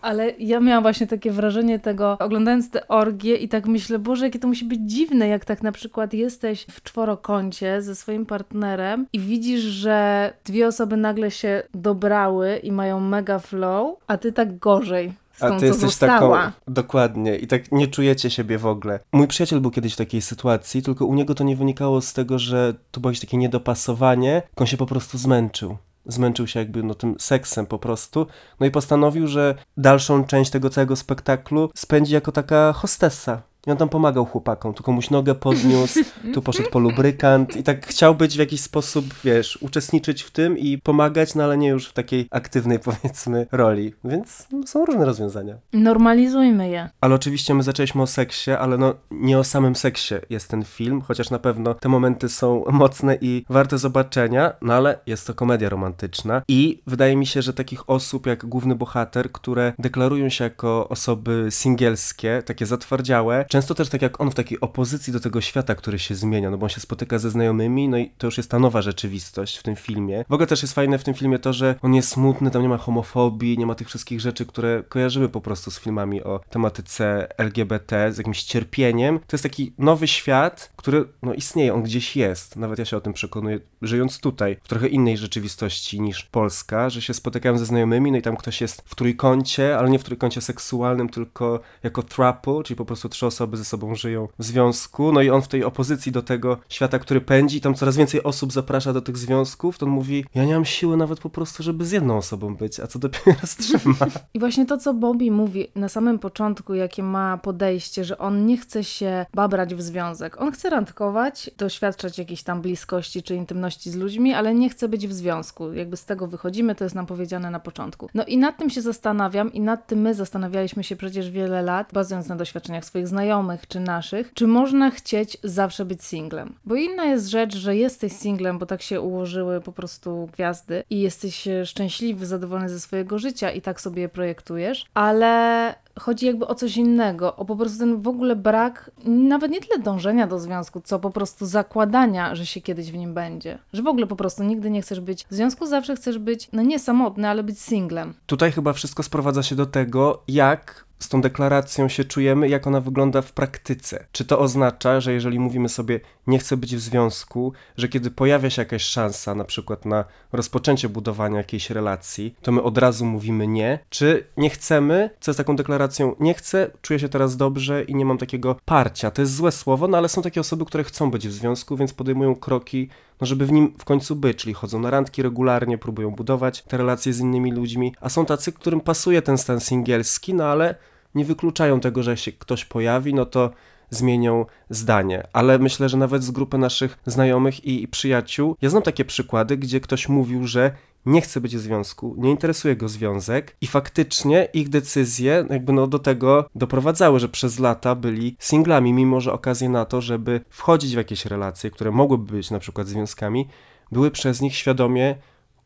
Ale 0.01 0.33
ja 0.39 0.59
miałam 0.59 0.83
właśnie 0.83 1.07
takie 1.07 1.31
wrażenie 1.31 1.79
tego, 1.79 2.17
oglądając 2.19 2.69
te 2.69 2.87
orgie 2.87 3.35
i 3.35 3.49
tak 3.49 3.67
myślę, 3.67 3.99
Boże, 3.99 4.25
jakie 4.25 4.39
to 4.39 4.47
musi 4.47 4.65
być 4.65 4.79
dziwne, 4.85 5.27
jak 5.27 5.45
tak 5.45 5.63
na 5.63 5.71
przykład 5.71 6.13
jesteś 6.13 6.65
w 6.71 6.83
czworokącie 6.83 7.81
ze 7.81 7.95
swoim 7.95 8.25
partnerem 8.25 9.07
i 9.13 9.19
widzisz, 9.19 9.61
że 9.61 10.33
dwie 10.45 10.67
osoby 10.67 10.97
nagle 10.97 11.31
się 11.31 11.63
dobrały 11.73 12.57
i 12.57 12.71
mają 12.71 12.99
mega 12.99 13.39
flow, 13.39 13.97
a 14.07 14.17
ty 14.17 14.31
tak 14.31 14.57
gorzej. 14.57 15.13
Z 15.39 15.41
tą, 15.41 15.47
A 15.47 15.51
ty 15.51 15.59
co 15.59 15.65
jesteś 15.65 15.81
została. 15.89 16.37
taką. 16.37 16.51
Dokładnie. 16.67 17.35
I 17.35 17.47
tak 17.47 17.71
nie 17.71 17.87
czujecie 17.87 18.29
siebie 18.29 18.57
w 18.57 18.65
ogóle. 18.65 18.99
Mój 19.11 19.27
przyjaciel 19.27 19.61
był 19.61 19.71
kiedyś 19.71 19.93
w 19.93 19.97
takiej 19.97 20.21
sytuacji, 20.21 20.81
tylko 20.81 21.05
u 21.05 21.13
niego 21.13 21.35
to 21.35 21.43
nie 21.43 21.55
wynikało 21.55 22.01
z 22.01 22.13
tego, 22.13 22.39
że 22.39 22.73
to 22.91 23.01
było 23.01 23.11
jakieś 23.11 23.21
takie 23.21 23.37
niedopasowanie, 23.37 24.41
tylko 24.45 24.63
on 24.63 24.67
się 24.67 24.77
po 24.77 24.85
prostu 24.85 25.17
zmęczył. 25.17 25.77
Zmęczył 26.05 26.47
się 26.47 26.59
jakby 26.59 26.83
no, 26.83 26.95
tym 26.95 27.15
seksem 27.19 27.65
po 27.65 27.79
prostu. 27.79 28.27
No 28.59 28.65
i 28.65 28.71
postanowił, 28.71 29.27
że 29.27 29.55
dalszą 29.77 30.23
część 30.25 30.51
tego 30.51 30.69
całego 30.69 30.95
spektaklu 30.95 31.69
spędzi 31.75 32.13
jako 32.13 32.31
taka 32.31 32.73
hostessa. 32.73 33.41
I 33.67 33.71
on 33.71 33.77
tam 33.77 33.89
pomagał 33.89 34.25
chłopakom, 34.25 34.73
tu 34.73 34.83
komuś 34.83 35.09
nogę 35.09 35.35
podniósł, 35.35 35.99
tu 36.33 36.41
poszedł 36.41 36.69
po 36.69 36.79
lubrykant 36.79 37.55
i 37.55 37.63
tak 37.63 37.87
chciał 37.87 38.15
być 38.15 38.35
w 38.35 38.39
jakiś 38.39 38.61
sposób, 38.61 39.05
wiesz, 39.23 39.57
uczestniczyć 39.61 40.23
w 40.23 40.31
tym 40.31 40.57
i 40.57 40.77
pomagać, 40.77 41.35
no 41.35 41.43
ale 41.43 41.57
nie 41.57 41.67
już 41.67 41.87
w 41.87 41.93
takiej 41.93 42.27
aktywnej, 42.31 42.79
powiedzmy, 42.89 43.47
roli. 43.51 43.93
Więc 44.03 44.47
no, 44.51 44.67
są 44.67 44.85
różne 44.85 45.05
rozwiązania. 45.05 45.55
Normalizujmy 45.73 46.69
je. 46.69 46.89
Ale 47.01 47.15
oczywiście 47.15 47.53
my 47.53 47.63
zaczęliśmy 47.63 48.01
o 48.01 48.07
seksie, 48.07 48.51
ale 48.51 48.77
no 48.77 48.93
nie 49.11 49.39
o 49.39 49.43
samym 49.43 49.75
seksie 49.75 50.15
jest 50.29 50.49
ten 50.49 50.63
film, 50.63 51.01
chociaż 51.01 51.29
na 51.29 51.39
pewno 51.39 51.73
te 51.73 51.89
momenty 51.89 52.29
są 52.29 52.63
mocne 52.71 53.17
i 53.21 53.45
warte 53.49 53.77
zobaczenia, 53.77 54.53
no 54.61 54.73
ale 54.73 54.99
jest 55.05 55.27
to 55.27 55.33
komedia 55.33 55.69
romantyczna 55.69 56.41
i 56.47 56.81
wydaje 56.87 57.15
mi 57.15 57.25
się, 57.25 57.41
że 57.41 57.53
takich 57.53 57.89
osób 57.89 58.27
jak 58.27 58.45
główny 58.45 58.75
bohater, 58.75 59.31
które 59.31 59.73
deklarują 59.79 60.29
się 60.29 60.43
jako 60.43 60.89
osoby 60.89 61.47
singielskie, 61.49 62.43
takie 62.45 62.65
zatwardziałe, 62.65 63.45
często 63.49 63.75
też 63.75 63.89
tak 63.89 64.01
jak 64.01 64.21
on 64.21 64.31
w 64.31 64.35
takiej 64.35 64.59
opozycji 64.59 65.13
do 65.13 65.19
tego 65.19 65.41
świata, 65.41 65.75
który 65.75 65.99
się 65.99 66.15
zmienia, 66.15 66.49
no 66.49 66.57
bo 66.57 66.63
on 66.63 66.69
się 66.69 66.81
spotyka 66.81 67.19
ze 67.19 67.29
znajomymi, 67.29 67.89
no 67.89 67.97
i 67.97 68.09
to 68.17 68.27
już 68.27 68.37
jest 68.37 68.51
ta 68.51 68.59
nowa 68.59 68.81
rzeczywistość 68.81 69.57
w 69.57 69.63
tym 69.63 69.75
filmie. 69.75 70.25
W 70.29 70.33
ogóle 70.33 70.47
też 70.47 70.61
jest 70.61 70.73
fajne 70.73 70.97
w 70.97 71.03
tym 71.03 71.13
filmie 71.13 71.39
to, 71.39 71.53
że 71.53 71.75
on 71.81 71.95
jest 71.95 72.09
smutny, 72.09 72.51
tam 72.51 72.61
nie 72.61 72.69
ma 72.69 72.77
homofobii, 72.77 73.57
nie 73.57 73.65
ma 73.65 73.75
tych 73.75 73.87
wszystkich 73.87 74.21
rzeczy, 74.21 74.45
które 74.45 74.83
kojarzymy 74.89 75.29
po 75.29 75.41
prostu 75.41 75.71
z 75.71 75.79
filmami 75.79 76.23
o 76.23 76.39
tematyce 76.49 77.27
LGBT, 77.37 78.13
z 78.13 78.17
jakimś 78.17 78.43
cierpieniem. 78.43 79.19
To 79.19 79.35
jest 79.35 79.43
taki 79.43 79.73
nowy 79.77 80.07
świat, 80.07 80.71
który 80.75 81.05
no 81.21 81.33
istnieje, 81.33 81.73
on 81.73 81.83
gdzieś 81.83 82.15
jest. 82.15 82.55
Nawet 82.55 82.79
ja 82.79 82.85
się 82.85 82.97
o 82.97 83.01
tym 83.01 83.13
przekonuję, 83.13 83.59
żyjąc 83.81 84.19
tutaj, 84.19 84.57
w 84.63 84.67
trochę 84.67 84.87
innej 84.87 85.17
rzeczywistości 85.17 86.01
niż 86.01 86.23
Polska, 86.23 86.89
że 86.89 87.01
się 87.01 87.13
spotykają 87.13 87.57
ze 87.57 87.65
znajomymi, 87.65 88.11
no 88.11 88.17
i 88.17 88.21
tam 88.21 88.37
ktoś 88.37 88.61
jest 88.61 88.81
w 88.85 88.95
trójkącie, 88.95 89.77
ale 89.77 89.89
nie 89.89 89.99
w 89.99 90.03
trójkącie 90.03 90.41
seksualnym, 90.41 91.09
tylko 91.09 91.59
jako 91.83 92.03
throuple, 92.03 92.63
czyli 92.63 92.77
po 92.77 92.85
prostu 92.85 93.09
trzy 93.09 93.25
osoby 93.25 93.38
ze 93.53 93.65
sobą 93.65 93.95
żyją 93.95 94.27
w 94.39 94.43
związku, 94.43 95.11
no 95.11 95.21
i 95.21 95.29
on 95.29 95.41
w 95.41 95.47
tej 95.47 95.63
opozycji 95.63 96.11
do 96.11 96.21
tego 96.21 96.57
świata, 96.69 96.99
który 96.99 97.21
pędzi, 97.21 97.61
tam 97.61 97.75
coraz 97.75 97.97
więcej 97.97 98.23
osób 98.23 98.51
zaprasza 98.51 98.93
do 98.93 99.01
tych 99.01 99.17
związków, 99.17 99.77
to 99.77 99.85
on 99.85 99.91
mówi, 99.91 100.25
ja 100.35 100.45
nie 100.45 100.53
mam 100.53 100.65
siły 100.65 100.97
nawet 100.97 101.19
po 101.19 101.29
prostu, 101.29 101.63
żeby 101.63 101.85
z 101.85 101.91
jedną 101.91 102.17
osobą 102.17 102.55
być, 102.55 102.79
a 102.79 102.87
co 102.87 102.99
dopiero 102.99 103.37
z 103.45 103.55
trzema. 103.55 103.95
I 104.33 104.39
właśnie 104.39 104.65
to, 104.65 104.77
co 104.77 104.93
Bobby 104.93 105.31
mówi 105.31 105.67
na 105.75 105.89
samym 105.89 106.19
początku, 106.19 106.73
jakie 106.73 107.03
ma 107.03 107.37
podejście, 107.37 108.03
że 108.03 108.17
on 108.17 108.45
nie 108.45 108.57
chce 108.57 108.83
się 108.83 109.25
babrać 109.33 109.75
w 109.75 109.81
związek. 109.81 110.41
On 110.41 110.51
chce 110.51 110.69
randkować, 110.69 111.51
doświadczać 111.57 112.17
jakiejś 112.17 112.43
tam 112.43 112.61
bliskości 112.61 113.23
czy 113.23 113.35
intymności 113.35 113.91
z 113.91 113.95
ludźmi, 113.95 114.33
ale 114.33 114.53
nie 114.53 114.69
chce 114.69 114.89
być 114.89 115.07
w 115.07 115.13
związku. 115.13 115.73
Jakby 115.73 115.97
z 115.97 116.05
tego 116.05 116.27
wychodzimy, 116.27 116.75
to 116.75 116.83
jest 116.83 116.95
nam 116.95 117.05
powiedziane 117.05 117.51
na 117.51 117.59
początku. 117.59 118.09
No 118.13 118.25
i 118.25 118.37
nad 118.37 118.57
tym 118.57 118.69
się 118.69 118.81
zastanawiam 118.81 119.53
i 119.53 119.59
nad 119.59 119.87
tym 119.87 119.99
my 119.99 120.15
zastanawialiśmy 120.15 120.83
się 120.83 120.95
przecież 120.95 121.31
wiele 121.31 121.61
lat, 121.61 121.89
bazując 121.93 122.27
na 122.27 122.35
doświadczeniach 122.35 122.85
swoich 122.85 123.07
znajomych 123.07 123.28
czy 123.67 123.79
naszych, 123.79 124.33
czy 124.33 124.47
można 124.47 124.91
chcieć 124.91 125.37
zawsze 125.43 125.85
być 125.85 126.03
singlem. 126.03 126.55
Bo 126.65 126.75
inna 126.75 127.05
jest 127.05 127.27
rzecz, 127.27 127.55
że 127.55 127.75
jesteś 127.75 128.13
singlem, 128.13 128.59
bo 128.59 128.65
tak 128.65 128.81
się 128.81 129.01
ułożyły 129.01 129.61
po 129.61 129.71
prostu 129.71 130.29
gwiazdy 130.33 130.83
i 130.89 130.99
jesteś 130.99 131.47
e, 131.47 131.65
szczęśliwy, 131.65 132.25
zadowolony 132.25 132.69
ze 132.69 132.79
swojego 132.79 133.19
życia 133.19 133.51
i 133.51 133.61
tak 133.61 133.81
sobie 133.81 134.01
je 134.01 134.09
projektujesz, 134.09 134.85
ale 134.93 135.75
chodzi 135.99 136.25
jakby 136.25 136.47
o 136.47 136.55
coś 136.55 136.77
innego, 136.77 137.35
o 137.35 137.45
po 137.45 137.55
prostu 137.55 137.79
ten 137.79 138.01
w 138.01 138.07
ogóle 138.07 138.35
brak 138.35 138.91
nawet 139.05 139.51
nie 139.51 139.61
tyle 139.61 139.83
dążenia 139.83 140.27
do 140.27 140.39
związku, 140.39 140.81
co 140.81 140.99
po 140.99 141.09
prostu 141.09 141.45
zakładania, 141.45 142.35
że 142.35 142.45
się 142.45 142.61
kiedyś 142.61 142.91
w 142.91 142.97
nim 142.97 143.13
będzie. 143.13 143.59
Że 143.73 143.83
w 143.83 143.87
ogóle 143.87 144.07
po 144.07 144.15
prostu 144.15 144.43
nigdy 144.43 144.69
nie 144.69 144.81
chcesz 144.81 144.99
być 144.99 145.25
w 145.29 145.35
związku, 145.35 145.65
zawsze 145.65 145.95
chcesz 145.95 146.17
być, 146.17 146.49
no 146.53 146.61
nie 146.61 146.79
samotny, 146.79 147.29
ale 147.29 147.43
być 147.43 147.59
singlem. 147.59 148.13
Tutaj 148.25 148.51
chyba 148.51 148.73
wszystko 148.73 149.03
sprowadza 149.03 149.43
się 149.43 149.55
do 149.55 149.65
tego, 149.65 150.23
jak 150.27 150.89
z 150.99 151.09
tą 151.09 151.21
deklaracją 151.21 151.89
się 151.89 152.03
czujemy, 152.03 152.49
jak 152.49 152.67
ona 152.67 152.81
wygląda 152.81 153.21
w 153.21 153.31
praktyce. 153.31 154.05
Czy 154.11 154.25
to 154.25 154.39
oznacza, 154.39 155.01
że 155.01 155.13
jeżeli 155.13 155.39
mówimy 155.39 155.69
sobie 155.69 155.99
nie 156.27 156.39
chcę 156.39 156.57
być 156.57 156.75
w 156.75 156.79
związku, 156.79 157.53
że 157.77 157.87
kiedy 157.87 158.11
pojawia 158.11 158.49
się 158.49 158.61
jakaś 158.61 158.83
szansa, 158.83 159.35
na 159.35 159.43
przykład 159.43 159.85
na 159.85 160.05
rozpoczęcie 160.31 160.89
budowania 160.89 161.37
jakiejś 161.37 161.69
relacji, 161.69 162.35
to 162.41 162.51
my 162.51 162.61
od 162.61 162.77
razu 162.77 163.05
mówimy 163.05 163.47
nie, 163.47 163.79
czy 163.89 164.27
nie 164.37 164.49
chcemy, 164.49 165.09
co 165.19 165.31
jest 165.31 165.37
taką 165.37 165.55
deklaracją 165.55 165.88
nie 166.19 166.33
chcę, 166.33 166.71
czuję 166.81 166.99
się 166.99 167.09
teraz 167.09 167.37
dobrze 167.37 167.83
i 167.83 167.95
nie 167.95 168.05
mam 168.05 168.17
takiego 168.17 168.55
parcia. 168.65 169.11
To 169.11 169.21
jest 169.21 169.35
złe 169.35 169.51
słowo, 169.51 169.87
no 169.87 169.97
ale 169.97 170.09
są 170.09 170.21
takie 170.21 170.41
osoby, 170.41 170.65
które 170.65 170.83
chcą 170.83 171.11
być 171.11 171.27
w 171.27 171.31
związku, 171.31 171.77
więc 171.77 171.93
podejmują 171.93 172.35
kroki 172.35 172.89
no 173.21 173.27
żeby 173.27 173.45
w 173.45 173.51
nim 173.51 173.73
w 173.77 173.85
końcu 173.85 174.15
być, 174.15 174.37
czyli 174.37 174.53
chodzą 174.53 174.79
na 174.79 174.89
randki 174.89 175.21
regularnie, 175.21 175.77
próbują 175.77 176.11
budować 176.11 176.61
te 176.61 176.77
relacje 176.77 177.13
z 177.13 177.19
innymi 177.19 177.51
ludźmi, 177.51 177.95
a 178.01 178.09
są 178.09 178.25
tacy, 178.25 178.51
którym 178.51 178.81
pasuje 178.81 179.21
ten 179.21 179.37
stan 179.37 179.59
singielski, 179.59 180.33
no 180.33 180.45
ale 180.45 180.75
nie 181.15 181.25
wykluczają 181.25 181.79
tego, 181.79 182.03
że 182.03 182.17
się 182.17 182.31
ktoś 182.31 182.65
pojawi, 182.65 183.13
no 183.13 183.25
to 183.25 183.51
zmienią 183.89 184.45
zdanie. 184.69 185.27
Ale 185.33 185.59
myślę, 185.59 185.89
że 185.89 185.97
nawet 185.97 186.23
z 186.23 186.31
grupy 186.31 186.57
naszych 186.57 186.99
znajomych 187.05 187.65
i, 187.65 187.83
i 187.83 187.87
przyjaciół, 187.87 188.55
ja 188.61 188.69
znam 188.69 188.83
takie 188.83 189.05
przykłady, 189.05 189.57
gdzie 189.57 189.79
ktoś 189.79 190.09
mówił, 190.09 190.47
że 190.47 190.71
nie 191.05 191.21
chce 191.21 191.41
być 191.41 191.57
w 191.57 191.59
związku, 191.59 192.15
nie 192.17 192.31
interesuje 192.31 192.75
go 192.75 192.89
związek 192.89 193.55
i 193.61 193.67
faktycznie 193.67 194.47
ich 194.53 194.69
decyzje 194.69 195.45
jakby 195.49 195.73
no 195.73 195.87
do 195.87 195.99
tego 195.99 196.49
doprowadzały, 196.55 197.19
że 197.19 197.29
przez 197.29 197.59
lata 197.59 197.95
byli 197.95 198.35
singlami, 198.39 198.93
mimo 198.93 199.21
że 199.21 199.33
okazje 199.33 199.69
na 199.69 199.85
to, 199.85 200.01
żeby 200.01 200.41
wchodzić 200.49 200.93
w 200.93 200.97
jakieś 200.97 201.25
relacje, 201.25 201.71
które 201.71 201.91
mogłyby 201.91 202.33
być 202.33 202.51
na 202.51 202.59
przykład 202.59 202.87
związkami, 202.87 203.47
były 203.91 204.11
przez 204.11 204.41
nich 204.41 204.55
świadomie 204.55 205.15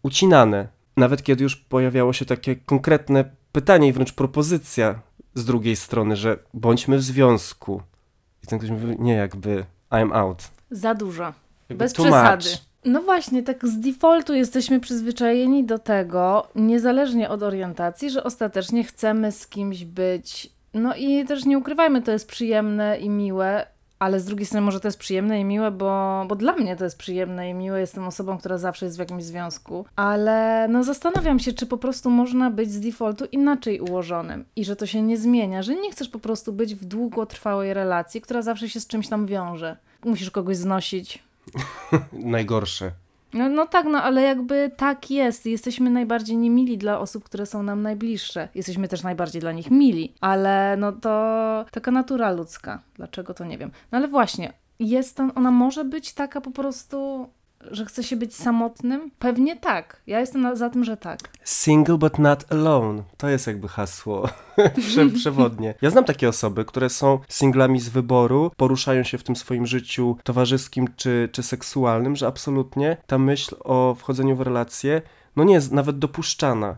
ucinane. 0.03 0.67
Nawet 0.97 1.23
kiedy 1.23 1.43
już 1.43 1.55
pojawiało 1.55 2.13
się 2.13 2.25
takie 2.25 2.55
konkretne 2.55 3.25
pytanie 3.51 3.87
i 3.87 3.93
wręcz 3.93 4.13
propozycja 4.13 4.99
z 5.35 5.45
drugiej 5.45 5.75
strony, 5.75 6.15
że 6.15 6.37
bądźmy 6.53 6.97
w 6.97 7.03
związku. 7.03 7.81
I 8.43 8.47
ten 8.47 8.59
ktoś 8.59 8.71
mówi, 8.71 8.95
nie, 8.99 9.13
jakby 9.13 9.65
I'm 9.91 10.13
out. 10.13 10.51
Za 10.71 10.95
dużo. 10.95 11.23
Jakby 11.69 11.83
Bez 11.85 11.93
przesady. 11.93 12.49
much. 12.49 12.72
No 12.85 13.01
właśnie, 13.01 13.43
tak 13.43 13.67
z 13.67 13.79
defaultu 13.79 14.33
jesteśmy 14.33 14.79
przyzwyczajeni 14.79 15.63
do 15.63 15.79
tego, 15.79 16.47
niezależnie 16.55 17.29
od 17.29 17.43
orientacji, 17.43 18.09
że 18.09 18.23
ostatecznie 18.23 18.83
chcemy 18.83 19.31
z 19.31 19.47
kimś 19.47 19.85
być. 19.85 20.49
No 20.73 20.95
i 20.95 21.25
też 21.25 21.45
nie 21.45 21.57
ukrywajmy, 21.57 22.01
to 22.01 22.11
jest 22.11 22.27
przyjemne 22.27 22.99
i 22.99 23.09
miłe, 23.09 23.65
ale 23.99 24.19
z 24.19 24.25
drugiej 24.25 24.45
strony 24.45 24.65
może 24.65 24.79
to 24.79 24.87
jest 24.87 24.97
przyjemne 24.97 25.39
i 25.39 25.45
miłe, 25.45 25.71
bo, 25.71 26.25
bo 26.27 26.35
dla 26.35 26.53
mnie 26.53 26.75
to 26.75 26.83
jest 26.83 26.97
przyjemne 26.97 27.49
i 27.49 27.53
miłe. 27.53 27.79
Jestem 27.79 28.07
osobą, 28.07 28.37
która 28.37 28.57
zawsze 28.57 28.85
jest 28.85 28.97
w 28.97 28.99
jakimś 28.99 29.23
związku. 29.23 29.85
Ale 29.95 30.67
no 30.67 30.83
zastanawiam 30.83 31.39
się, 31.39 31.53
czy 31.53 31.65
po 31.65 31.77
prostu 31.77 32.09
można 32.09 32.51
być 32.51 32.71
z 32.71 32.79
defaultu 32.79 33.25
inaczej 33.31 33.79
ułożonym 33.79 34.45
i 34.55 34.65
że 34.65 34.75
to 34.75 34.85
się 34.85 35.01
nie 35.01 35.17
zmienia, 35.17 35.63
że 35.63 35.75
nie 35.75 35.91
chcesz 35.91 36.09
po 36.09 36.19
prostu 36.19 36.53
być 36.53 36.75
w 36.75 36.85
długotrwałej 36.85 37.73
relacji, 37.73 38.21
która 38.21 38.41
zawsze 38.41 38.69
się 38.69 38.79
z 38.79 38.87
czymś 38.87 39.07
tam 39.07 39.25
wiąże. 39.25 39.77
Musisz 40.05 40.31
kogoś 40.31 40.57
znosić, 40.57 41.23
Najgorsze. 42.13 42.91
no, 43.33 43.49
no 43.49 43.67
tak, 43.67 43.85
no 43.85 44.03
ale 44.03 44.21
jakby 44.21 44.71
tak 44.77 45.11
jest. 45.11 45.45
Jesteśmy 45.45 45.89
najbardziej 45.89 46.37
niemili 46.37 46.77
dla 46.77 46.99
osób, 46.99 47.23
które 47.23 47.45
są 47.45 47.63
nam 47.63 47.81
najbliższe. 47.81 48.49
Jesteśmy 48.55 48.87
też 48.87 49.03
najbardziej 49.03 49.41
dla 49.41 49.51
nich 49.51 49.71
mili, 49.71 50.13
ale 50.21 50.77
no 50.77 50.91
to 50.91 51.65
taka 51.71 51.91
natura 51.91 52.31
ludzka. 52.31 52.81
Dlaczego 52.95 53.33
to 53.33 53.45
nie 53.45 53.57
wiem. 53.57 53.71
No 53.91 53.97
ale 53.97 54.07
właśnie, 54.07 54.53
jest 54.79 55.17
to, 55.17 55.29
ona 55.35 55.51
może 55.51 55.85
być 55.85 56.13
taka 56.13 56.41
po 56.41 56.51
prostu, 56.51 57.29
że 57.71 57.85
chce 57.85 58.03
się 58.03 58.15
być 58.15 58.35
samotnym? 58.35 59.11
Pewnie 59.19 59.55
tak. 59.55 60.01
Ja 60.07 60.19
jestem 60.19 60.55
za 60.57 60.69
tym, 60.69 60.83
że 60.83 60.97
tak. 60.97 61.19
Single 61.43 61.97
but 61.97 62.19
not 62.19 62.45
alone. 62.51 63.03
To 63.17 63.29
jest 63.29 63.47
jakby 63.47 63.67
hasło 63.67 64.29
prze 64.87 65.05
przewodnie. 65.05 65.73
Ja 65.81 65.89
znam 65.89 66.03
takie 66.03 66.29
osoby, 66.29 66.65
które 66.65 66.89
są 66.89 67.19
singlami 67.29 67.79
z 67.79 67.89
wyboru, 67.89 68.51
poruszają 68.57 69.03
się 69.03 69.17
w 69.17 69.23
tym 69.23 69.35
swoim 69.35 69.67
życiu 69.67 70.17
towarzyskim 70.23 70.87
czy, 70.95 71.29
czy 71.31 71.43
seksualnym, 71.43 72.15
że 72.15 72.27
absolutnie 72.27 72.97
ta 73.07 73.17
myśl 73.17 73.55
o 73.63 73.95
wchodzeniu 73.99 74.35
w 74.35 74.41
relacje 74.41 75.01
no 75.35 75.43
nie 75.43 75.53
jest 75.53 75.71
nawet 75.71 75.99
dopuszczana. 75.99 76.75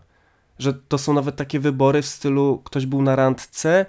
Że 0.60 0.74
to 0.74 0.98
są 0.98 1.14
nawet 1.14 1.36
takie 1.36 1.60
wybory 1.60 2.02
w 2.02 2.06
stylu 2.06 2.62
ktoś 2.64 2.86
był 2.86 3.02
na 3.02 3.16
randce 3.16 3.86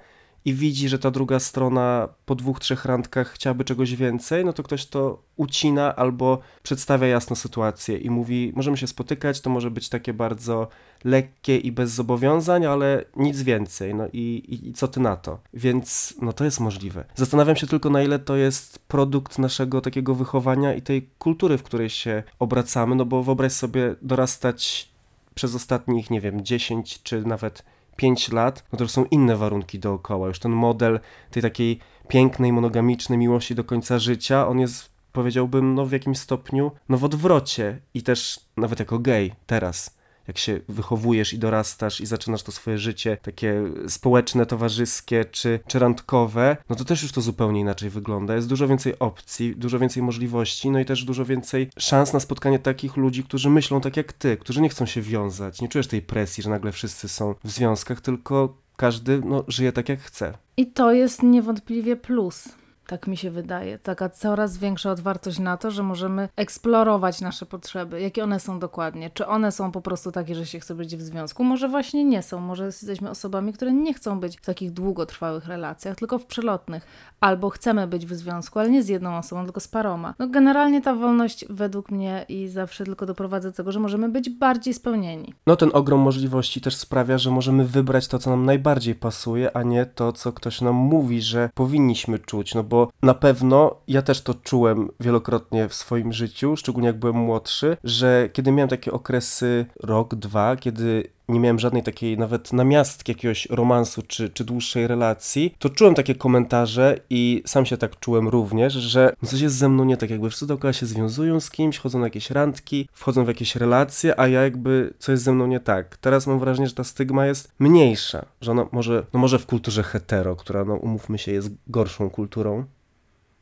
i 0.47 0.55
widzi, 0.55 0.89
że 0.89 0.99
ta 0.99 1.11
druga 1.11 1.41
strona 1.41 2.09
po 2.27 2.35
dwóch, 2.35 2.61
trzech 2.61 2.85
randkach 2.85 3.29
chciałaby 3.33 3.65
czegoś 3.65 3.95
więcej, 3.95 4.45
no 4.45 4.53
to 4.53 4.63
ktoś 4.63 4.87
to 4.87 5.23
ucina 5.37 5.97
albo 5.97 6.39
przedstawia 6.63 7.07
jasno 7.07 7.37
sytuację 7.37 7.99
i 7.99 8.11
mówi, 8.11 8.53
możemy 8.57 8.77
się 8.77 8.87
spotykać, 8.87 9.41
to 9.41 9.51
może 9.51 9.71
być 9.71 9.89
takie 9.89 10.13
bardzo 10.13 10.69
lekkie 11.05 11.59
i 11.59 11.73
bez 11.73 11.91
zobowiązań, 11.91 12.67
ale 12.67 13.05
nic 13.17 13.43
więcej, 13.43 13.95
no 13.95 14.07
i, 14.13 14.19
i, 14.49 14.69
i 14.69 14.73
co 14.73 14.89
ty 14.89 15.01
na 15.01 15.17
to? 15.17 15.39
Więc 15.55 16.15
no 16.23 16.33
to 16.33 16.45
jest 16.45 16.61
możliwe. 16.61 17.05
Zastanawiam 17.15 17.57
się 17.57 17.67
tylko 17.67 17.91
na 17.91 18.03
ile 18.03 18.19
to 18.19 18.37
jest 18.37 18.79
produkt 18.79 19.39
naszego 19.39 19.81
takiego 19.81 20.15
wychowania 20.15 20.75
i 20.75 20.83
tej 20.83 21.09
kultury, 21.19 21.59
w 21.59 21.63
której 21.63 21.91
się 21.91 22.23
obracamy, 22.39 22.95
no 22.95 23.05
bo 23.05 23.23
wyobraź 23.23 23.53
sobie 23.53 23.95
dorastać 24.03 24.89
przez 25.35 25.55
ostatnich, 25.55 26.11
nie 26.11 26.21
wiem, 26.21 26.45
10 26.45 27.03
czy 27.03 27.23
nawet 27.23 27.63
5 27.97 28.33
lat, 28.33 28.65
no 28.73 28.79
to 28.79 28.85
już 28.85 28.91
są 28.91 29.05
inne 29.05 29.37
warunki 29.37 29.79
dookoła. 29.79 30.29
Już 30.29 30.39
ten 30.39 30.53
model 30.53 31.01
tej 31.31 31.43
takiej 31.43 31.79
pięknej, 32.09 32.53
monogamicznej 32.53 33.19
miłości 33.19 33.55
do 33.55 33.65
końca 33.65 33.99
życia, 33.99 34.49
on 34.49 34.61
jest, 34.61 34.91
powiedziałbym, 35.13 35.75
no 35.75 35.87
w 35.87 35.93
jakimś 35.93 36.19
stopniu, 36.19 36.71
no 36.89 36.99
w 36.99 37.05
odwrocie. 37.05 37.79
I 37.95 38.03
też 38.03 38.41
nawet 38.57 38.79
jako 38.79 38.99
gej 38.99 39.33
teraz, 39.47 39.96
jak 40.29 40.39
się 40.39 40.61
wychowujesz 40.69 41.33
i 41.33 41.39
dorastasz 41.39 42.01
i 42.01 42.07
zaczynasz 42.07 42.43
to 42.43 42.53
swoje 42.53 42.79
życie 42.79 43.17
takie 43.23 43.63
społeczne, 43.89 44.47
towarzyskie 44.47 45.25
czy, 45.25 45.61
czy 45.67 45.79
randkowe, 45.79 46.57
no 46.71 46.77
to 46.77 46.85
też 46.85 47.03
już 47.03 47.13
to 47.13 47.21
zupełnie 47.21 47.61
inaczej 47.61 47.91
wygląda. 47.91 48.35
Jest 48.35 48.49
dużo 48.49 48.69
więcej 48.69 48.99
opcji, 48.99 49.57
dużo 49.57 49.79
więcej 49.79 50.03
możliwości, 50.03 50.71
no 50.71 50.79
i 50.79 50.85
też 50.85 51.05
dużo 51.05 51.25
więcej 51.25 51.71
szans 51.79 52.13
na 52.13 52.21
spotkanie 52.21 52.59
takich 52.59 52.97
ludzi, 52.97 53.25
którzy 53.25 53.51
myślą 53.51 53.81
tak 53.81 53.97
jak 53.97 54.13
ty, 54.13 54.37
którzy 54.37 54.61
nie 54.61 54.69
chcą 54.69 54.87
się 54.87 55.03
wiązać. 55.03 55.61
Nie 55.61 55.69
czujesz 55.69 55.87
tej 55.87 56.03
presji, 56.03 56.43
że 56.43 56.51
nagle 56.51 56.73
wszyscy 56.73 57.09
są 57.09 57.35
w 57.45 57.51
związkach, 57.51 58.01
tylko 58.01 58.57
każdy 58.77 59.21
no, 59.25 59.45
żyje 59.49 59.73
tak 59.73 59.89
jak 59.89 60.01
chce. 60.01 60.39
I 60.57 60.67
to 60.67 60.93
jest 60.93 61.23
niewątpliwie 61.23 61.97
plus. 61.97 62.49
Tak 62.87 63.07
mi 63.07 63.17
się 63.17 63.31
wydaje. 63.31 63.79
Taka 63.79 64.09
coraz 64.09 64.59
większa 64.59 64.91
otwartość 64.91 65.39
na 65.39 65.57
to, 65.57 65.71
że 65.71 65.83
możemy 65.83 66.29
eksplorować 66.37 67.21
nasze 67.21 67.47
potrzeby. 67.47 68.01
Jakie 68.01 68.25
one 68.25 68.41
są 68.41 68.59
dokładnie? 68.59 69.11
Czy 69.11 69.27
one 69.27 69.53
są 69.53 69.73
po 69.73 69.81
prostu 69.81 70.13
takie, 70.13 70.35
że 70.35 70.47
się 70.47 70.61
chce 70.61 70.75
być 70.75 70.97
w 70.97 71.03
związku? 71.03 71.45
Może 71.45 71.69
właśnie 71.69 72.05
nie 72.05 72.23
są. 72.23 72.41
Może 72.41 72.65
jesteśmy 72.67 73.11
osobami, 73.11 73.53
które 73.53 73.73
nie 73.73 73.95
chcą 73.95 74.21
być 74.21 74.39
w 74.39 74.45
takich 74.45 74.71
długotrwałych 74.71 75.47
relacjach, 75.47 75.97
tylko 75.97 76.19
w 76.19 76.27
przelotnych. 76.27 76.87
Albo 77.21 77.51
chcemy 77.51 77.87
być 77.87 78.07
w 78.07 78.15
związku, 78.15 78.59
ale 78.59 78.71
nie 78.71 78.83
z 78.83 78.89
jedną 78.89 79.17
osobą, 79.17 79.45
tylko 79.45 79.61
z 79.61 79.69
paroma. 79.69 80.15
No 80.19 80.29
generalnie 80.29 80.83
ta 80.83 80.95
wolność 80.95 81.45
według 81.51 81.91
mnie 81.91 82.25
i 82.29 82.49
zawsze 82.49 82.85
tylko 82.85 83.07
doprowadza 83.07 83.49
do 83.49 83.57
tego, 83.57 83.73
że 83.73 83.81
możemy 83.81 84.09
być 84.09 84.31
bardziej 84.31 84.75
spełnieni. 84.75 85.35
No 85.47 85.57
ten 85.57 85.71
ogrom 85.73 86.01
możliwości 86.01 86.61
też 86.61 86.77
sprawia, 86.77 87.19
że 87.19 87.31
możemy 87.31 87.65
wybrać 87.65 88.09
to, 88.09 88.19
co 88.19 88.31
nam 88.31 88.45
najbardziej 88.45 88.95
pasuje, 88.95 89.57
a 89.57 89.63
nie 89.63 89.87
to, 89.87 90.13
co 90.13 90.33
ktoś 90.33 90.61
nam 90.61 90.75
mówi, 90.75 91.23
że 91.23 91.51
powinniśmy 91.55 92.19
czuć. 92.19 92.55
No 92.55 92.63
bo 92.63 92.76
na 93.03 93.15
pewno 93.15 93.77
ja 93.89 94.03
też 94.03 94.23
to 94.23 94.35
czułem 94.35 94.89
wielokrotnie 95.01 95.69
w 95.69 95.75
swoim 95.75 96.13
życiu, 96.13 96.57
szczególnie 96.57 96.87
jak 96.87 96.99
byłem 96.99 97.17
młodszy, 97.17 97.77
że 97.85 98.29
kiedy 98.33 98.53
miałem 98.53 98.69
takie 98.69 98.93
okresy 98.93 99.67
rok, 99.83 100.15
dwa, 100.15 100.57
kiedy 100.57 101.16
nie 101.29 101.41
miałem 101.41 101.59
żadnej 101.59 101.83
takiej 101.83 102.19
nawet 102.19 102.53
namiastki 102.53 103.13
jakiegoś 103.13 103.47
romansu 103.47 104.03
czy, 104.03 104.31
czy 104.31 104.45
dłuższej 104.45 104.87
relacji, 104.87 105.55
to 105.59 105.71
czułem 105.71 105.95
takie 105.95 106.15
komentarze 106.15 106.99
i 107.11 107.43
sam 107.47 107.67
się 107.67 107.77
tak 107.77 107.99
czułem 108.01 108.29
również, 108.29 108.73
że 108.73 109.13
coś 109.25 109.41
jest 109.41 109.57
ze 109.57 109.69
mną 109.69 109.85
nie 109.85 109.97
tak, 109.97 110.11
jakby 110.11 110.29
wszyscy 110.29 110.47
dookoła 110.47 110.73
się 110.73 110.87
związują 110.87 111.41
z 111.41 111.51
kimś, 111.51 111.79
chodzą 111.79 111.99
na 111.99 112.07
jakieś 112.07 112.31
randki, 112.31 112.89
wchodzą 112.93 113.25
w 113.25 113.29
jakieś 113.29 113.57
relacje, 113.57 114.21
a 114.21 114.29
ja 114.29 114.43
jakby 114.43 114.95
coś 114.99 115.09
jest 115.09 115.25
ze 115.25 115.33
mną 115.33 115.47
nie 115.47 115.61
tak. 115.61 115.97
Teraz 115.97 116.27
mam 116.27 116.39
wrażenie, 116.39 116.69
że 116.69 116.75
ta 116.75 116.85
stygma 116.85 117.27
jest 117.27 117.53
mniejsza, 117.59 118.25
że 118.41 118.51
ona 118.51 118.67
może, 118.73 119.07
no 119.13 119.21
może 119.21 119.39
w 119.39 119.47
kulturze 119.47 119.83
hetero, 119.83 120.37
która 120.37 120.65
no 120.65 120.75
umówmy 120.75 121.19
się 121.19 121.33
jest 121.33 121.51
gorszą 121.67 122.11
kulturą, 122.11 122.65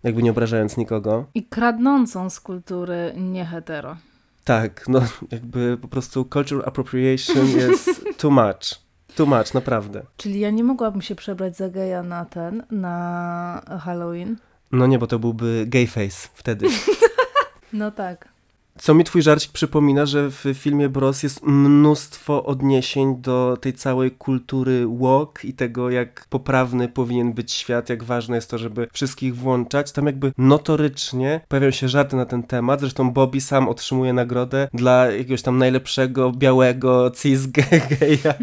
jakby 0.02 0.22
nie 0.22 0.30
obrażając 0.30 0.76
nikogo. 0.76 1.24
I 1.34 1.44
kradnącą 1.44 2.30
z 2.30 2.40
kultury 2.40 3.12
nie 3.16 3.44
hetero. 3.44 3.96
Tak, 4.44 4.88
no 4.88 5.00
jakby 5.30 5.78
po 5.82 5.88
prostu 5.88 6.24
cultural 6.24 6.68
appropriation 6.68 7.46
jest 7.46 8.04
too 8.18 8.30
much. 8.30 8.84
Too 9.16 9.26
much, 9.26 9.54
naprawdę. 9.54 10.02
Czyli 10.16 10.40
ja 10.40 10.50
nie 10.50 10.64
mogłabym 10.64 11.02
się 11.02 11.14
przebrać 11.14 11.56
za 11.56 11.68
geja 11.68 12.02
na 12.02 12.24
ten, 12.24 12.62
na 12.70 13.62
Halloween. 13.80 14.36
No 14.72 14.86
nie, 14.86 14.98
bo 14.98 15.06
to 15.06 15.18
byłby 15.18 15.64
gay 15.66 15.86
face 15.86 16.28
wtedy. 16.34 16.66
No 17.72 17.90
tak. 17.90 18.28
Co 18.78 18.94
mi 18.94 19.04
twój 19.04 19.22
żarcik 19.22 19.52
przypomina, 19.52 20.06
że 20.06 20.30
w 20.30 20.44
filmie 20.54 20.88
Bros 20.88 21.22
jest 21.22 21.42
mnóstwo 21.42 22.44
odniesień 22.44 23.16
do 23.16 23.56
tej 23.60 23.72
całej 23.72 24.10
kultury 24.10 24.86
walk 25.00 25.44
i 25.44 25.54
tego, 25.54 25.90
jak 25.90 26.26
poprawny 26.30 26.88
powinien 26.88 27.32
być 27.32 27.52
świat, 27.52 27.88
jak 27.88 28.04
ważne 28.04 28.36
jest 28.36 28.50
to, 28.50 28.58
żeby 28.58 28.88
wszystkich 28.92 29.36
włączać. 29.36 29.92
Tam 29.92 30.06
jakby 30.06 30.32
notorycznie 30.38 31.40
pojawiają 31.48 31.70
się 31.70 31.88
żarty 31.88 32.16
na 32.16 32.26
ten 32.26 32.42
temat. 32.42 32.80
Zresztą 32.80 33.10
Bobby 33.10 33.40
sam 33.40 33.68
otrzymuje 33.68 34.12
nagrodę 34.12 34.68
dla 34.74 35.06
jakiegoś 35.06 35.42
tam 35.42 35.58
najlepszego 35.58 36.32
białego 36.32 37.10
cis 37.10 37.46
geja, 37.46 38.34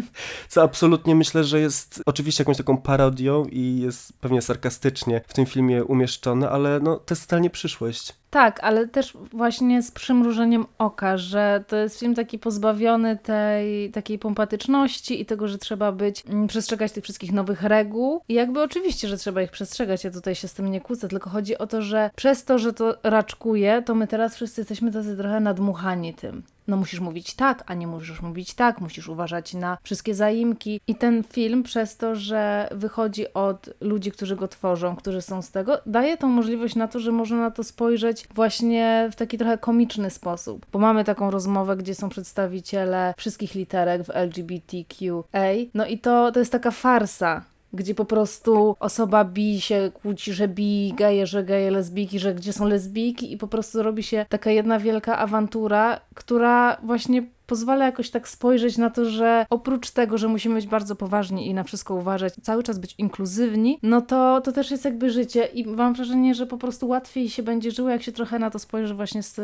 co 0.48 0.62
absolutnie 0.62 1.14
myślę, 1.14 1.44
że 1.44 1.60
jest 1.60 2.02
oczywiście 2.06 2.42
jakąś 2.42 2.56
taką 2.56 2.76
parodią 2.76 3.44
i 3.44 3.80
jest 3.80 4.12
pewnie 4.20 4.42
sarkastycznie 4.42 5.20
w 5.26 5.34
tym 5.34 5.46
filmie 5.46 5.84
umieszczone, 5.84 6.50
ale 6.50 6.80
no 6.80 6.96
to 6.96 7.14
jest 7.14 7.22
totalnie 7.22 7.50
przyszłość. 7.50 8.21
Tak, 8.32 8.64
ale 8.64 8.88
też 8.88 9.16
właśnie 9.32 9.82
z 9.82 9.90
przymrużeniem 9.90 10.66
oka, 10.78 11.18
że 11.18 11.64
to 11.68 11.76
jest 11.76 12.00
film 12.00 12.14
taki 12.14 12.38
pozbawiony 12.38 13.16
tej 13.16 13.90
takiej 13.90 14.18
pompatyczności 14.18 15.20
i 15.20 15.26
tego, 15.26 15.48
że 15.48 15.58
trzeba 15.58 15.92
być, 15.92 16.24
mm, 16.26 16.46
przestrzegać 16.46 16.92
tych 16.92 17.04
wszystkich 17.04 17.32
nowych 17.32 17.62
reguł. 17.62 18.20
I 18.28 18.34
jakby 18.34 18.62
oczywiście, 18.62 19.08
że 19.08 19.16
trzeba 19.16 19.42
ich 19.42 19.50
przestrzegać, 19.50 20.04
ja 20.04 20.10
tutaj 20.10 20.34
się 20.34 20.48
z 20.48 20.54
tym 20.54 20.70
nie 20.70 20.80
kłócę, 20.80 21.08
tylko 21.08 21.30
chodzi 21.30 21.58
o 21.58 21.66
to, 21.66 21.82
że 21.82 22.10
przez 22.16 22.44
to, 22.44 22.58
że 22.58 22.72
to 22.72 22.94
raczkuje, 23.02 23.82
to 23.86 23.94
my 23.94 24.06
teraz 24.06 24.34
wszyscy 24.34 24.60
jesteśmy 24.60 24.92
tacy 24.92 25.16
trochę 25.16 25.40
nadmuchani 25.40 26.14
tym. 26.14 26.42
No 26.68 26.76
musisz 26.76 27.00
mówić 27.00 27.34
tak, 27.34 27.64
a 27.66 27.74
nie 27.74 27.86
możesz 27.86 28.22
mówić 28.22 28.54
tak, 28.54 28.80
musisz 28.80 29.08
uważać 29.08 29.54
na 29.54 29.78
wszystkie 29.82 30.14
zaimki. 30.14 30.80
I 30.86 30.94
ten 30.94 31.24
film 31.24 31.62
przez 31.62 31.96
to, 31.96 32.14
że 32.14 32.68
wychodzi 32.72 33.34
od 33.34 33.70
ludzi, 33.80 34.12
którzy 34.12 34.36
go 34.36 34.48
tworzą, 34.48 34.96
którzy 34.96 35.22
są 35.22 35.42
z 35.42 35.50
tego, 35.50 35.78
daje 35.86 36.16
tą 36.16 36.28
możliwość 36.28 36.74
na 36.74 36.88
to, 36.88 37.00
że 37.00 37.12
można 37.12 37.36
na 37.36 37.50
to 37.50 37.64
spojrzeć 37.64 38.28
właśnie 38.34 39.08
w 39.12 39.16
taki 39.16 39.38
trochę 39.38 39.58
komiczny 39.58 40.10
sposób. 40.10 40.66
Bo 40.72 40.78
mamy 40.78 41.04
taką 41.04 41.30
rozmowę, 41.30 41.76
gdzie 41.76 41.94
są 41.94 42.08
przedstawiciele 42.08 43.14
wszystkich 43.16 43.54
literek 43.54 44.02
w 44.02 44.10
LGBTQA, 44.10 45.48
no 45.74 45.86
i 45.86 45.98
to, 45.98 46.32
to 46.32 46.38
jest 46.38 46.52
taka 46.52 46.70
farsa, 46.70 47.44
gdzie 47.72 47.94
po 47.94 48.04
prostu 48.04 48.76
osoba 48.80 49.24
bi 49.24 49.60
się 49.60 49.90
kłóci, 50.02 50.32
że 50.32 50.48
bi, 50.48 50.94
geje, 50.96 51.26
że 51.26 51.44
geje, 51.44 51.70
lesbijki, 51.70 52.18
że 52.18 52.34
gdzie 52.34 52.52
są 52.52 52.68
lesbijki 52.68 53.32
i 53.32 53.36
po 53.36 53.48
prostu 53.48 53.82
robi 53.82 54.02
się 54.02 54.26
taka 54.28 54.50
jedna 54.50 54.78
wielka 54.78 55.18
awantura, 55.18 56.00
która 56.14 56.76
właśnie 56.82 57.22
pozwala 57.46 57.84
jakoś 57.84 58.10
tak 58.10 58.28
spojrzeć 58.28 58.78
na 58.78 58.90
to, 58.90 59.04
że 59.04 59.46
oprócz 59.50 59.90
tego, 59.90 60.18
że 60.18 60.28
musimy 60.28 60.54
być 60.54 60.66
bardzo 60.66 60.96
poważni 60.96 61.46
i 61.46 61.54
na 61.54 61.64
wszystko 61.64 61.94
uważać, 61.94 62.34
cały 62.42 62.62
czas 62.62 62.78
być 62.78 62.94
inkluzywni, 62.98 63.78
no 63.82 64.00
to, 64.00 64.40
to 64.40 64.52
też 64.52 64.70
jest 64.70 64.84
jakby 64.84 65.10
życie 65.10 65.44
i 65.44 65.66
mam 65.66 65.94
wrażenie, 65.94 66.34
że 66.34 66.46
po 66.46 66.58
prostu 66.58 66.88
łatwiej 66.88 67.28
się 67.28 67.42
będzie 67.42 67.70
żyło, 67.70 67.90
jak 67.90 68.02
się 68.02 68.12
trochę 68.12 68.38
na 68.38 68.50
to 68.50 68.58
spojrzy 68.58 68.94
właśnie 68.94 69.22
z 69.22 69.40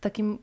takim 0.00 0.38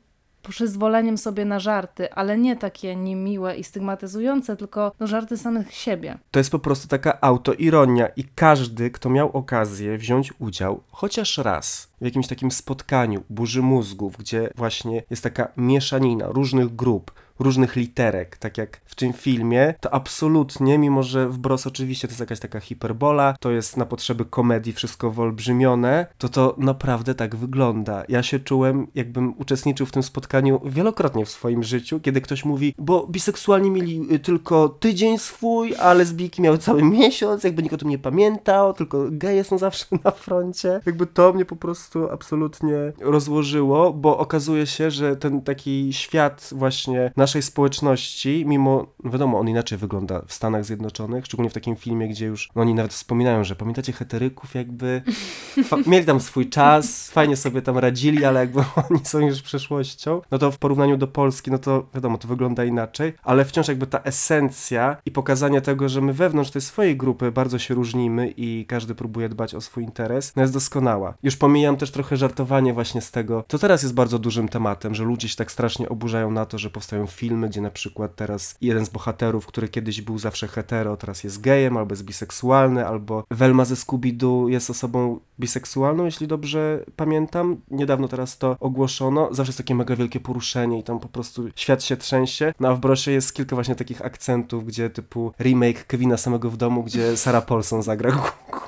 przyzwoleniem 0.50 1.18
sobie 1.18 1.44
na 1.44 1.60
żarty, 1.60 2.12
ale 2.12 2.38
nie 2.38 2.56
takie 2.56 2.96
niemiłe 2.96 3.56
i 3.56 3.64
stygmatyzujące, 3.64 4.56
tylko 4.56 4.92
no, 5.00 5.06
żarty 5.06 5.36
samych 5.36 5.74
siebie. 5.74 6.18
To 6.30 6.40
jest 6.40 6.50
po 6.50 6.58
prostu 6.58 6.88
taka 6.88 7.20
autoironia 7.20 8.08
i 8.08 8.24
każdy, 8.24 8.90
kto 8.90 9.10
miał 9.10 9.30
okazję 9.36 9.98
wziąć 9.98 10.32
udział 10.38 10.80
chociaż 10.90 11.38
raz 11.38 11.88
w 12.00 12.04
jakimś 12.04 12.26
takim 12.26 12.50
spotkaniu, 12.50 13.22
burzy 13.30 13.62
mózgów, 13.62 14.16
gdzie 14.16 14.50
właśnie 14.56 15.02
jest 15.10 15.22
taka 15.22 15.48
mieszanina 15.56 16.26
różnych 16.26 16.76
grup, 16.76 17.12
różnych 17.38 17.76
literek, 17.76 18.36
tak 18.36 18.58
jak 18.58 18.80
w 18.84 18.94
tym 18.94 19.12
filmie, 19.12 19.74
to 19.80 19.94
absolutnie, 19.94 20.78
mimo 20.78 21.02
że 21.02 21.28
w 21.28 21.38
Bros 21.38 21.66
oczywiście 21.66 22.08
to 22.08 22.12
jest 22.12 22.20
jakaś 22.20 22.40
taka 22.40 22.60
hiperbola, 22.60 23.36
to 23.40 23.50
jest 23.50 23.76
na 23.76 23.86
potrzeby 23.86 24.24
komedii 24.24 24.72
wszystko 24.72 25.10
wyolbrzymione, 25.10 26.06
to 26.18 26.28
to 26.28 26.54
naprawdę 26.58 27.14
tak 27.14 27.36
wygląda. 27.36 28.04
Ja 28.08 28.22
się 28.22 28.40
czułem, 28.40 28.86
jakbym 28.94 29.34
uczestniczył 29.38 29.86
w 29.86 29.92
tym 29.92 30.02
spotkaniu 30.02 30.60
wielokrotnie 30.64 31.26
w 31.26 31.30
swoim 31.30 31.62
życiu, 31.62 32.00
kiedy 32.00 32.20
ktoś 32.20 32.44
mówi, 32.44 32.74
bo 32.78 33.06
biseksualni 33.06 33.70
mieli 33.70 34.14
y, 34.14 34.18
tylko 34.18 34.68
tydzień 34.68 35.18
swój, 35.18 35.74
a 35.76 35.94
lesbijki 35.94 36.42
miały 36.42 36.58
cały 36.58 36.82
miesiąc, 36.98 37.44
jakby 37.44 37.62
nikt 37.62 37.74
o 37.74 37.78
tym 37.78 37.88
nie 37.88 37.98
pamiętał, 37.98 38.72
tylko 38.72 39.06
geje 39.10 39.44
są 39.44 39.58
zawsze 39.58 39.86
na 40.04 40.10
froncie. 40.10 40.80
Jakby 40.86 41.06
to 41.06 41.32
mnie 41.32 41.44
po 41.44 41.56
prostu 41.56 42.10
absolutnie 42.10 42.76
rozłożyło, 43.00 43.92
bo 43.92 44.18
okazuje 44.18 44.66
się, 44.66 44.90
że 44.90 45.16
ten 45.16 45.42
taki 45.42 45.92
świat 45.92 46.50
właśnie 46.52 47.12
naszej 47.24 47.42
społeczności, 47.42 48.44
mimo, 48.46 48.86
wiadomo, 49.04 49.38
on 49.38 49.48
inaczej 49.48 49.78
wygląda 49.78 50.22
w 50.26 50.32
Stanach 50.32 50.64
Zjednoczonych, 50.64 51.26
szczególnie 51.26 51.50
w 51.50 51.54
takim 51.54 51.76
filmie, 51.76 52.08
gdzie 52.08 52.26
już 52.26 52.48
no 52.54 52.62
oni 52.62 52.74
nawet 52.74 52.92
wspominają, 52.92 53.44
że 53.44 53.56
pamiętacie 53.56 53.92
heteryków 53.92 54.54
jakby, 54.54 55.02
mieli 55.86 56.06
tam 56.06 56.20
swój 56.20 56.48
czas, 56.48 57.10
fajnie 57.10 57.36
sobie 57.36 57.62
tam 57.62 57.78
radzili, 57.78 58.24
ale 58.24 58.40
jakby 58.40 58.60
oni 58.90 59.00
są 59.04 59.18
już 59.18 59.42
przeszłością, 59.42 60.20
no 60.30 60.38
to 60.38 60.50
w 60.50 60.58
porównaniu 60.58 60.96
do 60.96 61.06
Polski, 61.06 61.50
no 61.50 61.58
to 61.58 61.86
wiadomo, 61.94 62.18
to 62.18 62.28
wygląda 62.28 62.64
inaczej, 62.64 63.12
ale 63.22 63.44
wciąż 63.44 63.68
jakby 63.68 63.86
ta 63.86 63.98
esencja 63.98 64.96
i 65.06 65.10
pokazanie 65.10 65.60
tego, 65.60 65.88
że 65.88 66.00
my 66.00 66.12
wewnątrz 66.12 66.50
tej 66.50 66.62
swojej 66.62 66.96
grupy 66.96 67.32
bardzo 67.32 67.58
się 67.58 67.74
różnimy 67.74 68.34
i 68.36 68.66
każdy 68.68 68.94
próbuje 68.94 69.28
dbać 69.28 69.54
o 69.54 69.60
swój 69.60 69.84
interes, 69.84 70.36
no 70.36 70.42
jest 70.42 70.54
doskonała. 70.54 71.14
Już 71.22 71.36
pomijam 71.36 71.76
też 71.76 71.90
trochę 71.90 72.16
żartowanie 72.16 72.72
właśnie 72.72 73.00
z 73.00 73.10
tego, 73.10 73.44
to 73.48 73.58
teraz 73.58 73.82
jest 73.82 73.94
bardzo 73.94 74.18
dużym 74.18 74.48
tematem, 74.48 74.94
że 74.94 75.04
ludzie 75.04 75.28
się 75.28 75.36
tak 75.36 75.52
strasznie 75.52 75.88
oburzają 75.88 76.30
na 76.30 76.46
to, 76.46 76.58
że 76.58 76.70
powstają 76.70 77.06
filmy, 77.14 77.48
gdzie 77.48 77.60
na 77.60 77.70
przykład 77.70 78.16
teraz 78.16 78.56
jeden 78.60 78.86
z 78.86 78.88
bohaterów, 78.88 79.46
który 79.46 79.68
kiedyś 79.68 80.02
był 80.02 80.18
zawsze 80.18 80.48
hetero, 80.48 80.96
teraz 80.96 81.24
jest 81.24 81.40
gejem, 81.40 81.76
albo 81.76 81.92
jest 81.92 82.04
biseksualny, 82.04 82.86
albo 82.86 83.24
Velma 83.30 83.64
ze 83.64 83.74
Scooby-Doo 83.74 84.48
jest 84.48 84.70
osobą 84.70 85.20
biseksualną, 85.40 86.04
jeśli 86.04 86.26
dobrze 86.26 86.84
pamiętam. 86.96 87.56
Niedawno 87.70 88.08
teraz 88.08 88.38
to 88.38 88.56
ogłoszono. 88.60 89.28
Zawsze 89.34 89.50
jest 89.50 89.58
takie 89.58 89.74
mega 89.74 89.96
wielkie 89.96 90.20
poruszenie 90.20 90.78
i 90.78 90.82
tam 90.82 91.00
po 91.00 91.08
prostu 91.08 91.48
świat 91.56 91.82
się 91.82 91.96
trzęsie. 91.96 92.54
No 92.60 92.68
a 92.68 92.74
w 92.74 92.80
Brosie 92.80 93.10
jest 93.10 93.34
kilka 93.34 93.56
właśnie 93.56 93.74
takich 93.74 94.04
akcentów, 94.04 94.66
gdzie 94.66 94.90
typu 94.90 95.32
remake 95.40 95.86
Kevina 95.86 96.16
samego 96.16 96.50
w 96.50 96.56
domu, 96.56 96.82
gdzie 96.82 97.16
Sarah 97.16 97.46
Paulson 97.46 97.82
zagra 97.82 98.10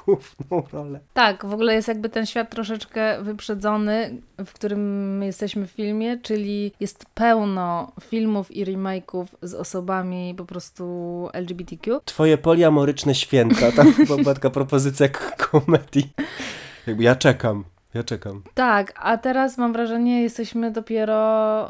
główną 0.06 0.62
rolę. 0.72 1.00
Tak, 1.14 1.46
w 1.46 1.52
ogóle 1.52 1.74
jest 1.74 1.88
jakby 1.88 2.08
ten 2.08 2.26
świat 2.26 2.50
troszeczkę 2.50 3.22
wyprzedzony, 3.22 4.22
w 4.46 4.52
którym 4.52 5.22
jesteśmy 5.22 5.66
w 5.66 5.70
filmie, 5.70 6.18
czyli 6.18 6.72
jest 6.80 7.06
pełno 7.14 7.92
filmów 8.00 8.35
i 8.50 8.64
remake'ów 8.64 9.26
z 9.42 9.54
osobami 9.54 10.34
po 10.36 10.44
prostu 10.44 10.84
LGBTQ. 11.32 12.00
Twoje 12.04 12.38
poliamoryczne 12.38 13.14
święta, 13.14 13.70
chyba 13.96 14.16
była 14.16 14.34
taka 14.34 14.50
propozycja 14.50 15.08
komedii. 15.36 16.12
Jakby 16.86 17.02
ja 17.02 17.16
czekam. 17.16 17.64
Ja 17.96 18.02
czekam. 18.02 18.42
Tak, 18.54 18.92
a 18.96 19.18
teraz 19.18 19.58
mam 19.58 19.72
wrażenie, 19.72 20.22
jesteśmy 20.22 20.70
dopiero 20.70 21.14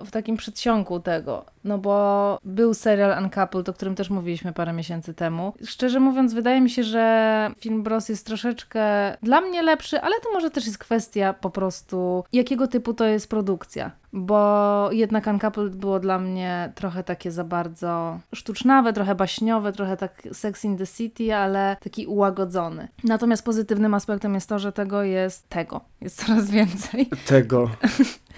w 0.05 0.11
takim 0.11 0.37
przedsionku 0.37 1.00
tego. 1.00 1.44
No 1.64 1.79
bo 1.79 2.38
był 2.44 2.74
serial 2.74 3.22
Uncoupled, 3.24 3.68
o 3.68 3.72
którym 3.72 3.94
też 3.94 4.11
mówiliśmy 4.11 4.52
parę 4.52 4.72
miesięcy 4.72 5.14
temu. 5.14 5.52
Szczerze 5.64 6.00
mówiąc, 6.00 6.35
wydaje 6.35 6.61
mi 6.61 6.70
się, 6.70 6.85
że 6.85 7.50
film 7.59 7.83
Bros 7.83 8.09
jest 8.09 8.26
troszeczkę 8.26 8.83
dla 9.22 9.40
mnie 9.40 9.62
lepszy, 9.62 10.00
ale 10.00 10.20
to 10.20 10.33
może 10.33 10.50
też 10.50 10.66
jest 10.66 10.79
kwestia 10.79 11.33
po 11.33 11.50
prostu, 11.50 12.24
jakiego 12.33 12.66
typu 12.66 12.94
to 12.94 13.05
jest 13.05 13.31
produkcja. 13.31 13.90
Bo 14.18 14.88
jednak 14.92 15.26
Uncoupled 15.26 15.76
było 15.76 16.00
dla 16.00 16.18
mnie 16.18 16.72
trochę 16.74 17.05
takie 17.05 17.31
za 17.31 17.44
bardzo 17.44 18.20
sztucznawe, 18.35 18.92
trochę 18.92 19.14
baśniowe, 19.14 19.72
trochę 19.72 19.96
tak 19.96 20.22
Sex 20.33 20.64
in 20.64 20.79
the 20.79 20.87
City, 20.87 21.35
ale 21.35 21.76
taki 21.81 22.07
ułagodzony. 22.07 22.88
Natomiast 23.05 23.44
pozytywnym 23.44 23.94
aspektem 23.94 24.35
jest 24.35 24.48
to, 24.48 24.59
że 24.59 24.72
tego 24.72 25.02
jest 25.02 25.48
tego. 25.48 25.81
Jest 26.00 26.26
coraz 26.26 26.50
więcej. 26.50 27.11
Tego. 27.26 27.70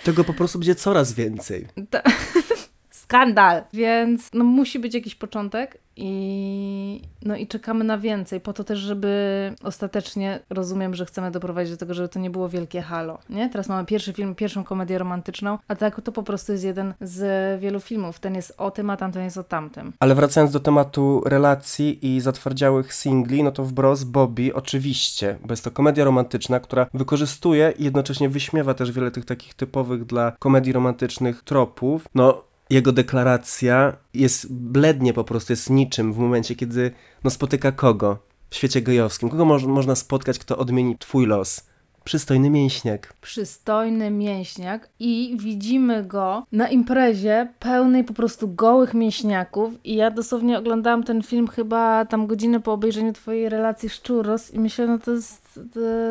Tego 0.05 0.25
po 0.25 0.35
prostu 0.35 0.59
będzie 0.59 0.75
coraz 0.75 1.13
więcej. 1.13 1.67
Skandal. 2.91 3.63
Więc 3.73 4.31
no, 4.33 4.45
musi 4.45 4.79
być 4.79 4.95
jakiś 4.95 5.15
początek 5.15 5.79
i, 6.01 7.03
no, 7.23 7.37
i 7.37 7.47
czekamy 7.47 7.85
na 7.85 7.99
więcej, 7.99 8.41
po 8.41 8.53
to 8.53 8.65
też, 8.65 8.79
żeby 8.79 9.53
ostatecznie 9.63 10.41
rozumiem, 10.51 10.95
że 10.95 11.07
chcemy 11.07 11.31
doprowadzić 11.31 11.73
do 11.73 11.79
tego, 11.79 11.95
żeby 11.95 12.09
to 12.09 12.19
nie 12.19 12.31
było 12.31 12.49
wielkie 12.49 12.83
halo. 12.83 13.19
Nie? 13.31 13.49
Teraz 13.51 13.69
mamy 13.69 13.87
pierwszy 13.87 14.13
film, 14.13 14.35
pierwszą 14.35 14.65
komedię 14.65 14.99
romantyczną, 14.99 15.59
a 15.69 15.77
tak 15.77 16.01
to 16.01 16.13
po 16.13 16.23
prostu 16.23 16.53
jest 16.53 16.65
jeden 16.65 16.95
z 17.01 17.61
wielu 17.61 17.81
filmów. 17.81 18.21
Ten 18.21 18.35
jest 18.35 18.55
o 18.59 18.71
tym, 18.71 18.91
a 18.91 18.97
tamten 18.97 19.25
jest 19.25 19.39
o 19.39 19.45
tamtym. 19.45 19.93
Ale 20.01 20.15
wracając 20.15 20.53
do 20.53 20.61
tematu 20.61 21.23
relacji 21.27 22.17
i 22.17 22.21
zatwardziałych 22.21 22.95
singli, 22.95 23.43
no 23.43 23.53
to 23.53 23.65
w 23.65 23.73
Bros 23.73 24.05
Bobby 24.05 24.55
oczywiście, 24.55 25.39
bo 25.47 25.53
jest 25.53 25.65
to 25.65 25.71
komedia 25.71 26.05
romantyczna, 26.05 26.61
która 26.61 26.87
wykorzystuje 26.95 27.73
i 27.79 27.85
jednocześnie 27.85 28.29
wyśmiewa 28.29 28.75
też 28.75 28.93
wiele 28.93 29.11
tych 29.11 29.25
takich 29.25 29.55
typowych 29.55 30.05
dla 30.05 30.33
komedii 30.39 30.73
romantycznych 30.73 31.43
tropów. 31.43 32.09
No, 32.15 32.48
jego 32.71 32.93
deklaracja 32.93 33.97
jest 34.15 34.53
blednie 34.53 35.13
po 35.13 35.25
prostu, 35.25 35.53
jest 35.53 35.71
niczym 35.71 36.13
w 36.13 36.19
momencie, 36.19 36.55
kiedy 36.55 36.91
no, 37.25 37.31
spotyka 37.31 37.73
kogo 37.73 38.19
w 38.51 38.57
świecie 38.57 38.83
gejowskim. 38.83 39.29
Kogo 39.29 39.45
mo 39.45 39.59
można 39.59 39.95
spotkać, 39.95 40.39
kto 40.39 40.59
odmieni 40.59 40.99
twój 40.99 41.27
los? 41.27 41.69
Przystojny 42.05 42.51
mięśniak. 42.51 43.15
Przystojny 43.21 44.11
mięśniak 44.11 44.89
i 44.99 45.37
widzimy 45.41 46.05
go 46.05 46.47
na 46.53 46.69
imprezie 46.69 47.49
pełnej 47.59 48.05
po 48.05 48.15
prostu 48.15 48.49
gołych 48.49 48.95
mięśniaków 48.95 49.73
i 49.85 49.95
ja 49.95 50.11
dosłownie 50.11 50.59
oglądałam 50.59 51.05
ten 51.05 51.23
film 51.23 51.49
chyba 51.49 52.05
tam 52.05 52.27
godzinę 52.27 52.61
po 52.61 52.73
obejrzeniu 52.73 53.13
twojej 53.13 53.49
relacji 53.49 53.89
z 53.89 54.03
Churros 54.07 54.55
i 54.55 54.59
myślę, 54.59 54.87
no 54.87 54.99
to 54.99 55.11
jest... 55.11 55.48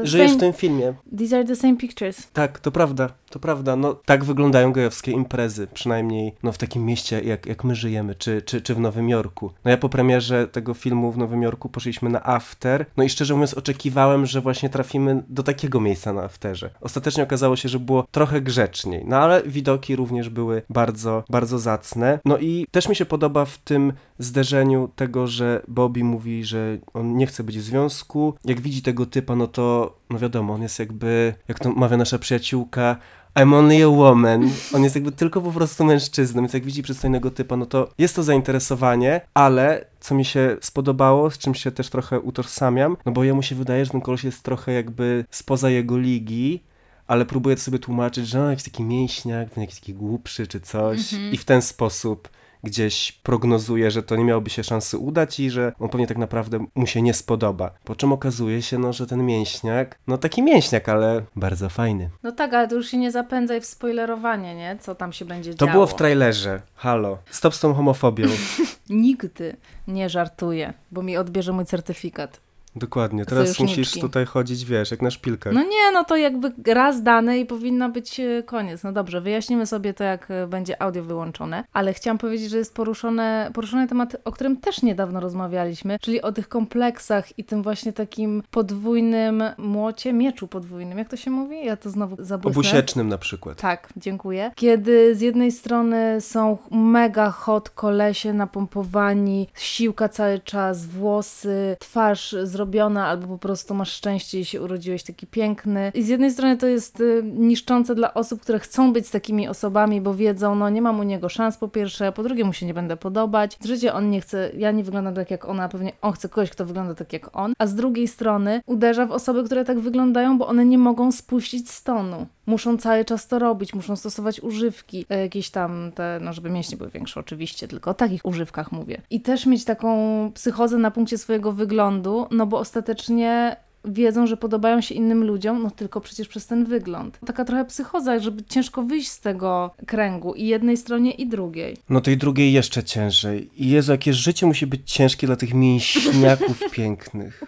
Żyjesz 0.04 0.28
same... 0.28 0.38
w 0.38 0.40
tym 0.40 0.54
filmie. 0.54 0.94
These 1.18 1.36
are 1.36 1.46
the 1.46 1.56
same 1.56 1.76
pictures. 1.78 2.32
Tak, 2.32 2.60
to 2.60 2.72
prawda, 2.72 3.10
to 3.30 3.40
prawda. 3.40 3.76
No 3.76 3.94
tak 3.94 4.24
wyglądają 4.24 4.72
gejowskie 4.72 5.12
imprezy, 5.12 5.68
przynajmniej 5.74 6.34
no, 6.44 6.52
w 6.52 6.58
takim 6.58 6.86
mieście, 6.86 7.22
jak, 7.22 7.46
jak 7.46 7.64
my 7.64 7.76
żyjemy, 7.76 8.16
czy, 8.16 8.42
czy, 8.42 8.62
czy 8.62 8.76
w 8.76 8.80
Nowym 8.80 9.10
Jorku. 9.10 9.52
No 9.66 9.72
ja 9.72 9.78
po 9.78 9.90
premierze 9.90 10.48
tego 10.48 10.74
filmu 10.74 11.12
w 11.12 11.18
Nowym 11.18 11.42
Jorku 11.42 11.70
poszliśmy 11.70 12.10
na 12.10 12.24
after, 12.24 12.86
no 12.98 13.04
i 13.04 13.10
szczerze 13.10 13.34
mówiąc 13.34 13.54
oczekiwałem, 13.54 14.26
że 14.26 14.42
właśnie 14.42 14.70
trafimy 14.70 15.24
do 15.30 15.44
takiego 15.44 15.82
miejsca 15.82 16.14
na 16.14 16.24
afterze. 16.24 16.70
Ostatecznie 16.82 17.24
okazało 17.24 17.56
się, 17.56 17.70
że 17.70 17.80
było 17.80 18.08
trochę 18.12 18.42
grzeczniej, 18.42 19.04
no 19.06 19.18
ale 19.18 19.44
widoki 19.44 19.96
również 19.96 20.30
były 20.30 20.62
bardzo, 20.70 21.24
bardzo 21.30 21.60
zacne. 21.60 22.20
No 22.26 22.38
i 22.38 22.68
też 22.72 22.90
mi 22.90 22.96
się 22.96 23.06
podoba 23.06 23.46
w 23.46 23.58
tym 23.58 23.94
zderzeniu 24.20 24.90
tego, 24.96 25.28
że 25.28 25.62
Bobby 25.68 26.04
mówi, 26.04 26.44
że 26.44 26.78
on 26.94 27.18
nie 27.18 27.28
chce 27.28 27.44
być 27.44 27.58
w 27.58 27.62
związku. 27.62 28.34
Jak 28.46 28.62
widzi 28.62 28.82
tego 28.82 29.06
typa, 29.06 29.36
no 29.38 29.47
to, 29.47 29.97
no 30.10 30.19
wiadomo, 30.19 30.54
on 30.54 30.62
jest 30.62 30.80
jakby, 30.80 31.34
jak 31.47 31.60
to 31.60 31.69
mawia 31.71 31.97
nasza 31.97 32.19
przyjaciółka, 32.19 32.97
I'm 33.36 33.54
only 33.56 33.84
a 33.84 33.88
woman. 33.89 34.50
On 34.73 34.84
jest 34.84 34.95
jakby 34.95 35.12
tylko 35.12 35.41
po 35.41 35.52
prostu 35.52 35.86
mężczyzną, 35.86 36.41
więc 36.41 36.54
jak 36.54 36.63
widzi 36.65 36.84
przystojnego 36.84 37.32
typa, 37.32 37.58
no 37.58 37.65
to 37.65 37.89
jest 37.97 38.15
to 38.15 38.23
zainteresowanie, 38.23 39.21
ale 39.34 39.86
co 40.00 40.15
mi 40.15 40.26
się 40.26 40.58
spodobało, 40.62 41.32
z 41.32 41.38
czym 41.38 41.56
się 41.56 41.71
też 41.71 41.89
trochę 41.89 42.19
utożsamiam, 42.19 42.97
no 43.06 43.12
bo 43.12 43.23
jemu 43.23 43.41
się 43.41 43.56
wydaje, 43.56 43.86
że 43.86 43.91
ten 43.91 44.02
koleś 44.02 44.23
jest 44.23 44.43
trochę 44.43 44.71
jakby 44.73 45.26
spoza 45.32 45.69
jego 45.69 45.97
ligi, 45.97 46.63
ale 47.08 47.26
próbuje 47.26 47.58
sobie 47.58 47.80
tłumaczyć, 47.80 48.28
że 48.28 48.43
on 48.43 48.50
jakiś 48.50 48.65
taki 48.65 48.84
mięśniak, 48.84 49.58
jakiś 49.58 49.80
taki 49.80 49.93
głupszy 49.93 50.47
czy 50.47 50.60
coś 50.60 51.13
Mhm. 51.13 51.34
i 51.34 51.38
w 51.38 51.45
ten 51.45 51.62
sposób 51.62 52.30
gdzieś 52.63 53.12
prognozuje, 53.12 53.91
że 53.91 54.04
to 54.04 54.15
nie 54.15 54.24
miałoby 54.24 54.50
się 54.50 54.63
szansy 54.63 54.98
udać 54.98 55.39
i 55.39 55.50
że 55.50 55.74
on 55.80 55.89
pewnie 55.89 56.08
tak 56.08 56.17
naprawdę 56.17 56.65
mu 56.76 56.88
się 56.88 57.02
nie 57.02 57.13
spodoba. 57.13 57.72
Po 57.84 57.96
czym 57.96 58.12
okazuje 58.12 58.62
się, 58.62 58.78
no, 58.80 58.93
że 58.93 59.08
ten 59.08 59.26
mięśniak, 59.26 60.00
no 60.08 60.17
taki 60.17 60.43
mięśniak, 60.43 60.89
ale 60.89 61.22
bardzo 61.36 61.70
fajny. 61.70 62.10
No 62.24 62.32
tak, 62.32 62.54
ale 62.54 62.67
to 62.67 62.76
już 62.76 62.88
się 62.88 62.98
nie 62.98 63.12
zapędzaj 63.12 63.62
w 63.62 63.65
spoilerowanie, 63.65 64.56
nie? 64.56 64.78
Co 64.82 64.96
tam 64.96 65.13
się 65.13 65.26
będzie 65.26 65.54
To 65.54 65.65
działo. 65.65 65.72
było 65.72 65.88
w 65.88 65.96
trailerze. 65.96 66.62
Halo. 66.76 67.17
Stop 67.30 67.56
z 67.56 67.60
tą 67.60 67.74
homofobią. 67.74 68.26
Nigdy 68.89 69.56
nie 69.88 70.10
żartuję, 70.10 70.74
bo 70.91 71.02
mi 71.04 71.17
odbierze 71.17 71.52
mój 71.54 71.65
certyfikat. 71.65 72.41
Dokładnie. 72.78 73.26
Teraz 73.26 73.44
Sojuszniczki. 73.44 73.80
musisz 73.80 74.02
tutaj 74.02 74.26
chodzić, 74.26 74.66
wiesz, 74.66 74.92
jak 74.92 75.02
na 75.02 75.12
szpilkach. 75.12 75.54
No 75.54 75.62
nie, 75.62 75.92
no 75.94 76.04
to 76.04 76.18
jakby 76.18 76.74
raz 76.74 77.04
dane 77.04 77.40
i 77.40 77.46
powinno 77.46 77.90
być 77.90 78.20
e, 78.20 78.44
koniec. 78.44 78.84
No 78.84 78.92
dobrze, 78.92 79.22
wyjaśnimy 79.22 79.66
sobie 79.66 79.94
to, 79.94 80.04
jak 80.04 80.32
e, 80.32 80.48
będzie 80.48 80.82
audio 80.82 81.04
wyłączone, 81.04 81.63
ale 81.74 81.94
chciałam 81.94 82.18
powiedzieć, 82.18 82.50
że 82.50 82.58
jest 82.58 82.76
poruszone, 82.76 83.52
poruszony 83.54 83.88
temat, 83.88 84.16
o 84.26 84.32
którym 84.32 84.58
też 84.58 84.82
niedawno 84.82 85.20
rozmawialiśmy, 85.20 86.00
czyli 86.02 86.22
o 86.22 86.32
tych 86.32 86.50
kompleksach 86.50 87.40
i 87.40 87.44
tym 87.44 87.63
właśnie 87.63 87.94
takim 87.94 88.44
podwójnym 88.52 89.44
młocie, 89.58 90.13
mieczu 90.13 90.48
podwójnym. 90.48 90.98
Jak 90.98 91.10
to 91.10 91.18
się 91.18 91.32
mówi? 91.32 91.66
Ja 91.66 91.78
to 91.78 91.90
znowu 91.90 92.16
zabłysnę. 92.20 92.60
Obusiecznym 92.60 93.08
na 93.08 93.18
przykład. 93.18 93.62
Tak, 93.62 93.90
dziękuję. 93.98 94.52
Kiedy 94.56 95.16
z 95.16 95.22
jednej 95.22 95.52
strony 95.52 96.22
są 96.22 96.58
mega 96.72 97.32
hot 97.32 97.70
kolesie 97.70 98.34
napompowani, 98.34 99.48
siłka 99.56 100.10
cały 100.10 100.40
czas, 100.40 100.86
włosy, 100.86 101.76
twarz 101.80 102.36
zrobiona, 102.44 102.66
albo 103.06 103.27
po 103.27 103.38
prostu 103.38 103.73
masz 103.73 103.91
szczęście 103.91 104.39
i 104.39 104.45
się 104.45 104.62
urodziłeś 104.62 105.03
taki 105.03 105.27
piękny. 105.27 105.91
I 105.95 106.03
z 106.03 106.08
jednej 106.08 106.32
strony 106.32 106.58
to 106.58 106.67
jest 106.67 106.99
y, 106.99 107.23
niszczące 107.23 107.95
dla 107.95 108.13
osób, 108.13 108.41
które 108.41 108.60
chcą 108.60 108.93
być 108.93 109.08
z 109.08 109.12
takimi 109.12 109.47
osobami, 109.47 110.01
bo 110.01 110.13
wiedzą, 110.13 110.56
no 110.56 110.69
nie 110.69 110.82
mam 110.82 110.99
u 110.99 111.03
niego 111.03 111.30
szans 111.30 111.58
po 111.58 111.67
pierwsze, 111.67 112.12
po 112.12 112.23
drugie 112.23 112.45
mu 112.45 112.53
się 112.53 112.65
nie 112.65 112.73
będę 112.73 112.97
podobać, 112.97 113.58
trzecie 113.58 113.93
on 113.93 114.10
nie 114.10 114.21
chce, 114.21 114.51
ja 114.58 114.71
nie 114.71 114.84
wyglądam 114.84 115.15
tak 115.15 115.32
jak 115.32 115.45
ona, 115.45 115.69
pewnie 115.69 115.91
on 116.01 116.13
chce 116.13 116.30
kogoś, 116.30 116.49
kto 116.49 116.65
wygląda 116.65 116.95
tak 116.95 117.13
jak 117.13 117.38
on, 117.38 117.53
a 117.58 117.67
z 117.67 117.75
drugiej 117.75 118.08
strony 118.08 118.62
uderza 118.65 119.06
w 119.06 119.12
osoby, 119.12 119.43
które 119.43 119.65
tak 119.65 119.80
wyglądają, 119.80 120.38
bo 120.38 120.47
one 120.47 120.65
nie 120.65 120.77
mogą 120.77 121.12
spuścić 121.12 121.69
stonu 121.69 122.27
muszą 122.48 122.78
cały 122.78 123.06
czas 123.06 123.28
to 123.28 123.40
robić, 123.40 123.74
muszą 123.74 123.96
stosować 123.96 124.40
używki, 124.40 125.06
e, 125.10 125.22
jakieś 125.22 125.50
tam 125.50 125.92
te, 125.96 126.20
no 126.22 126.34
żeby 126.34 126.50
mięśnie 126.50 126.78
były 126.78 126.90
większe 126.90 127.20
oczywiście, 127.20 127.68
tylko 127.68 127.92
o 127.92 127.94
takich 127.94 128.26
używkach 128.26 128.72
mówię. 128.72 129.02
I 129.10 129.22
też 129.22 129.46
mieć 129.46 129.66
taką 129.66 130.32
psychozę 130.34 130.78
na 130.78 130.92
punkcie 130.92 131.18
swojego 131.18 131.52
wyglądu, 131.52 132.28
no 132.32 132.46
bo 132.46 132.60
ostatecznie 132.60 133.56
wiedzą, 133.86 134.28
że 134.28 134.38
podobają 134.38 134.82
się 134.82 134.96
innym 134.96 135.24
ludziom, 135.24 135.64
no 135.64 135.72
tylko 135.72 136.02
przecież 136.02 136.28
przez 136.28 136.48
ten 136.48 136.66
wygląd. 136.66 137.20
Taka 137.26 137.46
trochę 137.46 137.66
psychoza, 137.66 138.20
żeby 138.20 138.44
ciężko 138.44 138.84
wyjść 138.84 139.10
z 139.10 139.20
tego 139.20 139.72
kręgu 139.86 140.34
i 140.34 140.48
jednej 140.48 140.78
stronie 140.78 141.12
i 141.12 141.28
drugiej. 141.28 141.78
No 141.90 142.02
tej 142.02 142.18
drugiej 142.18 142.54
jeszcze 142.54 142.84
ciężej. 142.84 143.50
I 143.58 143.70
Jezu, 143.70 143.92
jakie 143.92 144.14
życie 144.14 144.46
musi 144.46 144.68
być 144.68 144.92
ciężkie 144.92 145.28
dla 145.28 145.36
tych 145.36 145.54
mięśniaków 145.54 146.60
pięknych. 146.72 147.44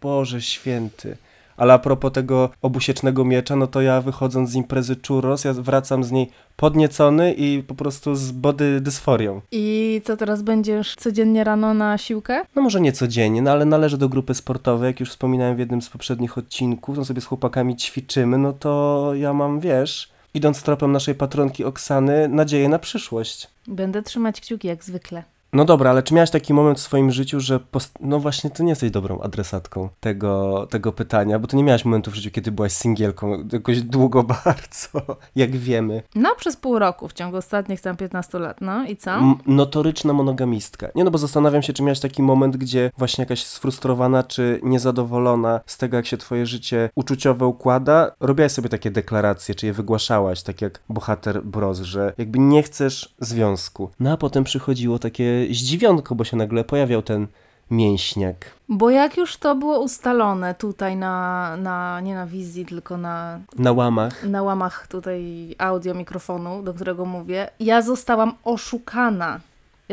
Boże 0.00 0.42
święty. 0.42 1.16
Ale 1.56 1.74
a 1.74 1.78
propos 1.78 2.12
tego 2.12 2.50
obusiecznego 2.62 3.24
miecza, 3.24 3.56
no 3.56 3.66
to 3.66 3.80
ja 3.80 4.00
wychodząc 4.00 4.50
z 4.50 4.54
imprezy 4.54 4.96
churros, 5.08 5.44
ja 5.44 5.52
wracam 5.52 6.04
z 6.04 6.10
niej 6.10 6.30
podniecony 6.56 7.32
i 7.32 7.62
po 7.66 7.74
prostu 7.74 8.14
z 8.14 8.32
body 8.32 8.80
dysforią. 8.80 9.40
I 9.52 10.00
co 10.04 10.16
teraz 10.16 10.42
będziesz 10.42 10.94
codziennie 10.94 11.44
rano 11.44 11.74
na 11.74 11.98
siłkę? 11.98 12.44
No 12.56 12.62
może 12.62 12.80
nie 12.80 12.92
codziennie, 12.92 13.42
no 13.42 13.50
ale 13.50 13.64
należę 13.64 13.98
do 13.98 14.08
grupy 14.08 14.34
sportowej, 14.34 14.86
jak 14.86 15.00
już 15.00 15.10
wspominałem 15.10 15.56
w 15.56 15.58
jednym 15.58 15.82
z 15.82 15.88
poprzednich 15.88 16.38
odcinków, 16.38 16.96
no 16.96 17.04
sobie 17.04 17.20
z 17.20 17.26
chłopakami 17.26 17.76
ćwiczymy, 17.76 18.38
no 18.38 18.52
to 18.52 19.10
ja 19.14 19.32
mam, 19.32 19.60
wiesz, 19.60 20.12
idąc 20.34 20.62
tropem 20.62 20.92
naszej 20.92 21.14
patronki 21.14 21.64
Oksany, 21.64 22.28
nadzieję 22.28 22.68
na 22.68 22.78
przyszłość. 22.78 23.48
Będę 23.66 24.02
trzymać 24.02 24.40
kciuki 24.40 24.68
jak 24.68 24.84
zwykle. 24.84 25.24
No 25.54 25.64
dobra, 25.64 25.90
ale 25.90 26.02
czy 26.02 26.14
miałaś 26.14 26.30
taki 26.30 26.54
moment 26.54 26.78
w 26.78 26.82
swoim 26.82 27.10
życiu, 27.10 27.40
że 27.40 27.60
no 28.00 28.18
właśnie 28.20 28.50
ty 28.50 28.64
nie 28.64 28.70
jesteś 28.70 28.90
dobrą 28.90 29.20
adresatką 29.20 29.88
tego, 30.00 30.66
tego 30.70 30.92
pytania, 30.92 31.38
bo 31.38 31.46
ty 31.46 31.56
nie 31.56 31.64
miałaś 31.64 31.84
momentu 31.84 32.10
w 32.10 32.14
życiu, 32.14 32.30
kiedy 32.30 32.52
byłaś 32.52 32.72
singielką 32.72 33.44
jakoś 33.52 33.82
długo 33.82 34.22
bardzo, 34.44 35.16
jak 35.36 35.56
wiemy. 35.56 36.02
No 36.14 36.34
przez 36.36 36.56
pół 36.56 36.78
roku, 36.78 37.08
w 37.08 37.12
ciągu 37.12 37.36
ostatnich 37.36 37.80
tam 37.80 37.96
15 37.96 38.38
lat, 38.38 38.60
no 38.60 38.84
i 38.84 38.96
co? 38.96 39.10
M- 39.14 39.34
notoryczna 39.46 40.12
monogamistka. 40.12 40.88
Nie 40.94 41.04
no, 41.04 41.10
bo 41.10 41.18
zastanawiam 41.18 41.62
się, 41.62 41.72
czy 41.72 41.82
miałaś 41.82 42.00
taki 42.00 42.22
moment, 42.22 42.56
gdzie 42.56 42.90
właśnie 42.98 43.22
jakaś 43.22 43.44
sfrustrowana 43.44 44.22
czy 44.22 44.60
niezadowolona 44.62 45.60
z 45.66 45.78
tego, 45.78 45.96
jak 45.96 46.06
się 46.06 46.16
twoje 46.16 46.46
życie 46.46 46.90
uczuciowe 46.94 47.46
układa, 47.46 48.12
robiłaś 48.20 48.52
sobie 48.52 48.68
takie 48.68 48.90
deklaracje, 48.90 49.54
czy 49.54 49.66
je 49.66 49.72
wygłaszałaś, 49.72 50.42
tak 50.42 50.62
jak 50.62 50.80
bohater 50.88 51.44
Bros, 51.44 51.80
że 51.80 52.12
jakby 52.18 52.38
nie 52.38 52.62
chcesz 52.62 53.14
związku. 53.20 53.90
No 54.00 54.12
a 54.12 54.16
potem 54.16 54.44
przychodziło 54.44 54.98
takie 54.98 55.41
zdziwionko, 55.50 56.14
bo 56.14 56.24
się 56.24 56.36
nagle 56.36 56.64
pojawiał 56.64 57.02
ten 57.02 57.26
mięśniak. 57.70 58.36
Bo 58.68 58.90
jak 58.90 59.16
już 59.16 59.36
to 59.36 59.54
było 59.54 59.80
ustalone 59.80 60.54
tutaj 60.54 60.96
na, 60.96 61.56
na 61.56 62.00
nie 62.00 62.14
na 62.14 62.26
wizji, 62.26 62.66
tylko 62.66 62.96
na, 62.96 63.40
Na 63.58 63.72
łamach. 63.72 64.24
na 64.24 64.42
łamach 64.42 64.86
tutaj 64.86 65.54
audio 65.58 65.94
mikrofonu, 65.94 66.62
do 66.62 66.74
którego 66.74 67.04
mówię, 67.04 67.48
ja 67.60 67.82
zostałam 67.82 68.34
oszukana. 68.44 69.40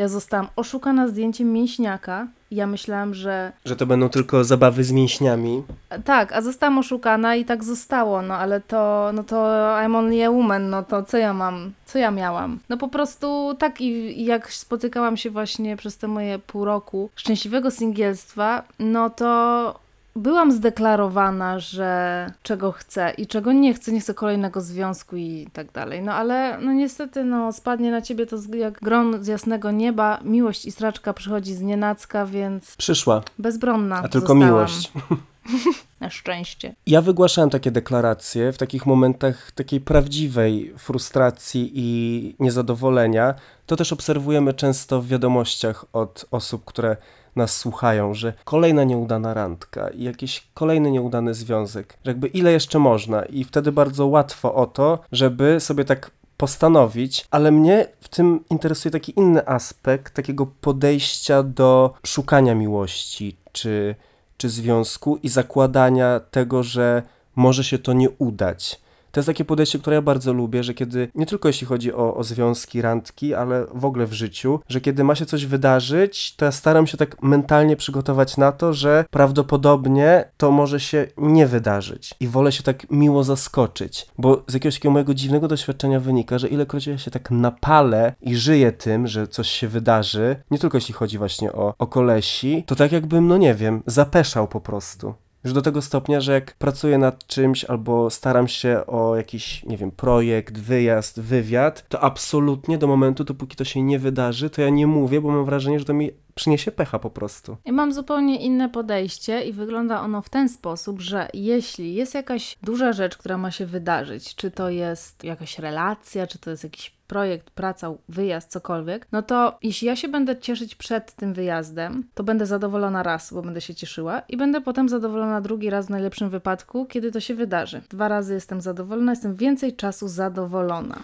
Ja 0.00 0.08
zostałam 0.08 0.48
oszukana 0.56 1.08
zdjęciem 1.08 1.52
mięśniaka. 1.52 2.26
Ja 2.50 2.66
myślałam, 2.66 3.14
że 3.14 3.52
Że 3.64 3.76
to 3.76 3.86
będą 3.86 4.08
tylko 4.08 4.44
zabawy 4.44 4.84
z 4.84 4.92
mięśniami. 4.92 5.62
tak, 6.04 6.32
a 6.32 6.42
zostałam 6.42 6.78
oszukana 6.78 7.34
i 7.36 7.44
tak 7.44 7.64
zostało, 7.64 8.22
no 8.22 8.34
ale 8.34 8.60
to, 8.60 9.10
no 9.14 9.22
to 9.24 9.36
I'm 9.82 9.96
only 9.96 10.26
a 10.26 10.30
woman, 10.30 10.70
no 10.70 10.82
to 10.82 11.02
co 11.02 11.16
ja 11.16 11.34
mam, 11.34 11.72
co 11.86 11.98
ja 11.98 12.10
miałam? 12.10 12.58
No 12.68 12.76
po 12.76 12.88
prostu 12.88 13.54
tak 13.58 13.80
i, 13.80 14.20
i 14.20 14.24
jak 14.24 14.52
spotykałam 14.52 15.16
się 15.16 15.30
właśnie 15.30 15.76
przez 15.76 15.96
te 15.96 16.08
moje 16.08 16.38
pół 16.38 16.64
roku 16.64 17.10
szczęśliwego 17.16 17.70
singielstwa, 17.70 18.62
no 18.78 19.10
to 19.10 19.80
byłam 20.16 20.52
zdeklarowana, 20.52 21.58
że 21.58 22.26
czego 22.42 22.72
chcę 22.72 23.12
i 23.18 23.26
czego 23.26 23.52
nie 23.52 23.74
chcę, 23.74 23.92
nie 23.92 24.00
chcę 24.00 24.14
kolejnego 24.14 24.60
związku 24.60 25.16
i 25.16 25.48
tak 25.52 25.72
dalej. 25.72 26.02
No 26.02 26.12
ale 26.14 26.58
no 26.60 26.72
niestety 26.72 27.24
no 27.24 27.52
spadnie 27.52 27.90
na 27.90 28.02
ciebie 28.02 28.26
to 28.26 28.36
jak 28.56 28.80
grom 28.80 29.24
z 29.24 29.26
jasnego 29.26 29.70
nieba, 29.70 30.20
miłość 30.24 30.64
i 30.64 30.72
straczka 30.72 31.12
przychodzi 31.12 31.54
z 31.54 31.60
nienacka, 31.60 32.26
więc 32.26 32.76
Przyszła, 32.76 33.22
bezbronna 33.38 33.96
a 33.96 34.08
tylko 34.08 34.18
zostałam. 34.26 34.38
miłość. 34.38 34.92
Na 36.00 36.10
szczęście. 36.10 36.74
Ja 36.86 37.02
wygłaszałem 37.02 37.50
takie 37.50 37.70
deklaracje 37.70 38.52
w 38.52 38.58
takich 38.58 38.86
momentach 38.86 39.52
takiej 39.52 39.80
prawdziwej 39.80 40.74
frustracji 40.78 41.72
i 41.74 42.34
niezadowolenia. 42.38 43.34
To 43.66 43.76
też 43.76 43.92
obserwujemy 43.92 44.54
często 44.54 45.02
w 45.02 45.06
wiadomościach 45.06 45.84
od 45.92 46.24
osób, 46.30 46.64
które 46.64 46.96
nas 47.36 47.56
słuchają, 47.56 48.14
że 48.14 48.32
kolejna 48.44 48.84
nieudana 48.84 49.34
randka 49.34 49.88
i 49.88 50.02
jakiś 50.02 50.48
kolejny 50.54 50.90
nieudany 50.90 51.34
związek, 51.34 51.98
że 52.04 52.10
jakby 52.10 52.28
ile 52.28 52.52
jeszcze 52.52 52.78
można 52.78 53.24
i 53.24 53.44
wtedy 53.44 53.72
bardzo 53.72 54.06
łatwo 54.06 54.54
o 54.54 54.66
to, 54.66 54.98
żeby 55.12 55.60
sobie 55.60 55.84
tak 55.84 56.10
postanowić, 56.36 57.26
ale 57.30 57.50
mnie 57.50 57.86
w 58.00 58.08
tym 58.08 58.44
interesuje 58.50 58.92
taki 58.92 59.12
inny 59.16 59.48
aspekt 59.48 60.14
takiego 60.14 60.46
podejścia 60.46 61.42
do 61.42 61.94
szukania 62.06 62.54
miłości, 62.54 63.36
czy 63.52 63.94
czy 64.40 64.48
związku 64.48 65.16
i 65.16 65.28
zakładania 65.28 66.20
tego, 66.30 66.62
że 66.62 67.02
może 67.36 67.64
się 67.64 67.78
to 67.78 67.92
nie 67.92 68.10
udać. 68.10 68.80
To 69.12 69.20
jest 69.20 69.26
takie 69.26 69.44
podejście, 69.44 69.78
które 69.78 69.96
ja 69.96 70.02
bardzo 70.02 70.32
lubię, 70.32 70.64
że 70.64 70.74
kiedy, 70.74 71.08
nie 71.14 71.26
tylko 71.26 71.48
jeśli 71.48 71.66
chodzi 71.66 71.92
o, 71.92 72.14
o 72.14 72.24
związki, 72.24 72.82
randki, 72.82 73.34
ale 73.34 73.66
w 73.74 73.84
ogóle 73.84 74.06
w 74.06 74.12
życiu, 74.12 74.60
że 74.68 74.80
kiedy 74.80 75.04
ma 75.04 75.14
się 75.14 75.26
coś 75.26 75.46
wydarzyć, 75.46 76.36
to 76.36 76.44
ja 76.44 76.52
staram 76.52 76.86
się 76.86 76.96
tak 76.96 77.22
mentalnie 77.22 77.76
przygotować 77.76 78.36
na 78.36 78.52
to, 78.52 78.72
że 78.72 79.04
prawdopodobnie 79.10 80.24
to 80.36 80.50
może 80.50 80.80
się 80.80 81.06
nie 81.16 81.46
wydarzyć. 81.46 82.14
I 82.20 82.28
wolę 82.28 82.52
się 82.52 82.62
tak 82.62 82.90
miło 82.90 83.24
zaskoczyć, 83.24 84.06
bo 84.18 84.42
z 84.46 84.54
jakiegoś 84.54 84.74
takiego 84.74 84.92
mojego 84.92 85.14
dziwnego 85.14 85.48
doświadczenia 85.48 86.00
wynika, 86.00 86.38
że 86.38 86.48
ilekroć 86.48 86.86
ja 86.86 86.98
się 86.98 87.10
tak 87.10 87.30
napalę 87.30 88.14
i 88.20 88.36
żyję 88.36 88.72
tym, 88.72 89.06
że 89.06 89.28
coś 89.28 89.48
się 89.48 89.68
wydarzy, 89.68 90.36
nie 90.50 90.58
tylko 90.58 90.76
jeśli 90.76 90.94
chodzi 90.94 91.18
właśnie 91.18 91.52
o, 91.52 91.74
o 91.78 91.86
kolesi, 91.86 92.64
to 92.66 92.74
tak 92.76 92.92
jakbym, 92.92 93.28
no 93.28 93.36
nie 93.36 93.54
wiem, 93.54 93.82
zapeszał 93.86 94.48
po 94.48 94.60
prostu. 94.60 95.14
Już 95.44 95.52
do 95.52 95.62
tego 95.62 95.82
stopnia, 95.82 96.20
że 96.20 96.32
jak 96.32 96.54
pracuję 96.54 96.98
nad 96.98 97.26
czymś 97.26 97.64
albo 97.64 98.10
staram 98.10 98.48
się 98.48 98.86
o 98.86 99.16
jakiś, 99.16 99.64
nie 99.64 99.76
wiem, 99.76 99.90
projekt, 99.90 100.58
wyjazd, 100.58 101.20
wywiad, 101.20 101.88
to 101.88 102.00
absolutnie 102.00 102.78
do 102.78 102.86
momentu, 102.86 103.24
dopóki 103.24 103.56
to 103.56 103.64
się 103.64 103.82
nie 103.82 103.98
wydarzy, 103.98 104.50
to 104.50 104.62
ja 104.62 104.68
nie 104.68 104.86
mówię, 104.86 105.20
bo 105.20 105.30
mam 105.30 105.44
wrażenie, 105.44 105.78
że 105.78 105.84
to 105.84 105.94
mi 105.94 106.10
przyniesie 106.40 106.72
pecha 106.72 106.98
po 106.98 107.10
prostu. 107.10 107.56
Ja 107.64 107.72
mam 107.72 107.92
zupełnie 107.92 108.40
inne 108.40 108.68
podejście 108.68 109.42
i 109.42 109.52
wygląda 109.52 110.00
ono 110.00 110.22
w 110.22 110.28
ten 110.28 110.48
sposób, 110.48 111.00
że 111.00 111.28
jeśli 111.34 111.94
jest 111.94 112.14
jakaś 112.14 112.56
duża 112.62 112.92
rzecz, 112.92 113.16
która 113.16 113.38
ma 113.38 113.50
się 113.50 113.66
wydarzyć, 113.66 114.34
czy 114.34 114.50
to 114.50 114.70
jest 114.70 115.24
jakaś 115.24 115.58
relacja, 115.58 116.26
czy 116.26 116.38
to 116.38 116.50
jest 116.50 116.64
jakiś 116.64 117.00
projekt, 117.06 117.50
praca, 117.50 117.94
wyjazd, 118.08 118.50
cokolwiek, 118.50 119.06
no 119.12 119.22
to 119.22 119.58
jeśli 119.62 119.86
ja 119.86 119.96
się 119.96 120.08
będę 120.08 120.38
cieszyć 120.38 120.74
przed 120.74 121.12
tym 121.12 121.34
wyjazdem, 121.34 122.04
to 122.14 122.24
będę 122.24 122.46
zadowolona 122.46 123.02
raz, 123.02 123.32
bo 123.34 123.42
będę 123.42 123.60
się 123.60 123.74
cieszyła 123.74 124.22
i 124.28 124.36
będę 124.36 124.60
potem 124.60 124.88
zadowolona 124.88 125.40
drugi 125.40 125.70
raz 125.70 125.86
w 125.86 125.90
najlepszym 125.90 126.30
wypadku, 126.30 126.86
kiedy 126.86 127.12
to 127.12 127.20
się 127.20 127.34
wydarzy. 127.34 127.82
Dwa 127.88 128.08
razy 128.08 128.34
jestem 128.34 128.60
zadowolona, 128.60 129.12
jestem 129.12 129.34
więcej 129.34 129.76
czasu 129.76 130.08
zadowolona. 130.08 131.02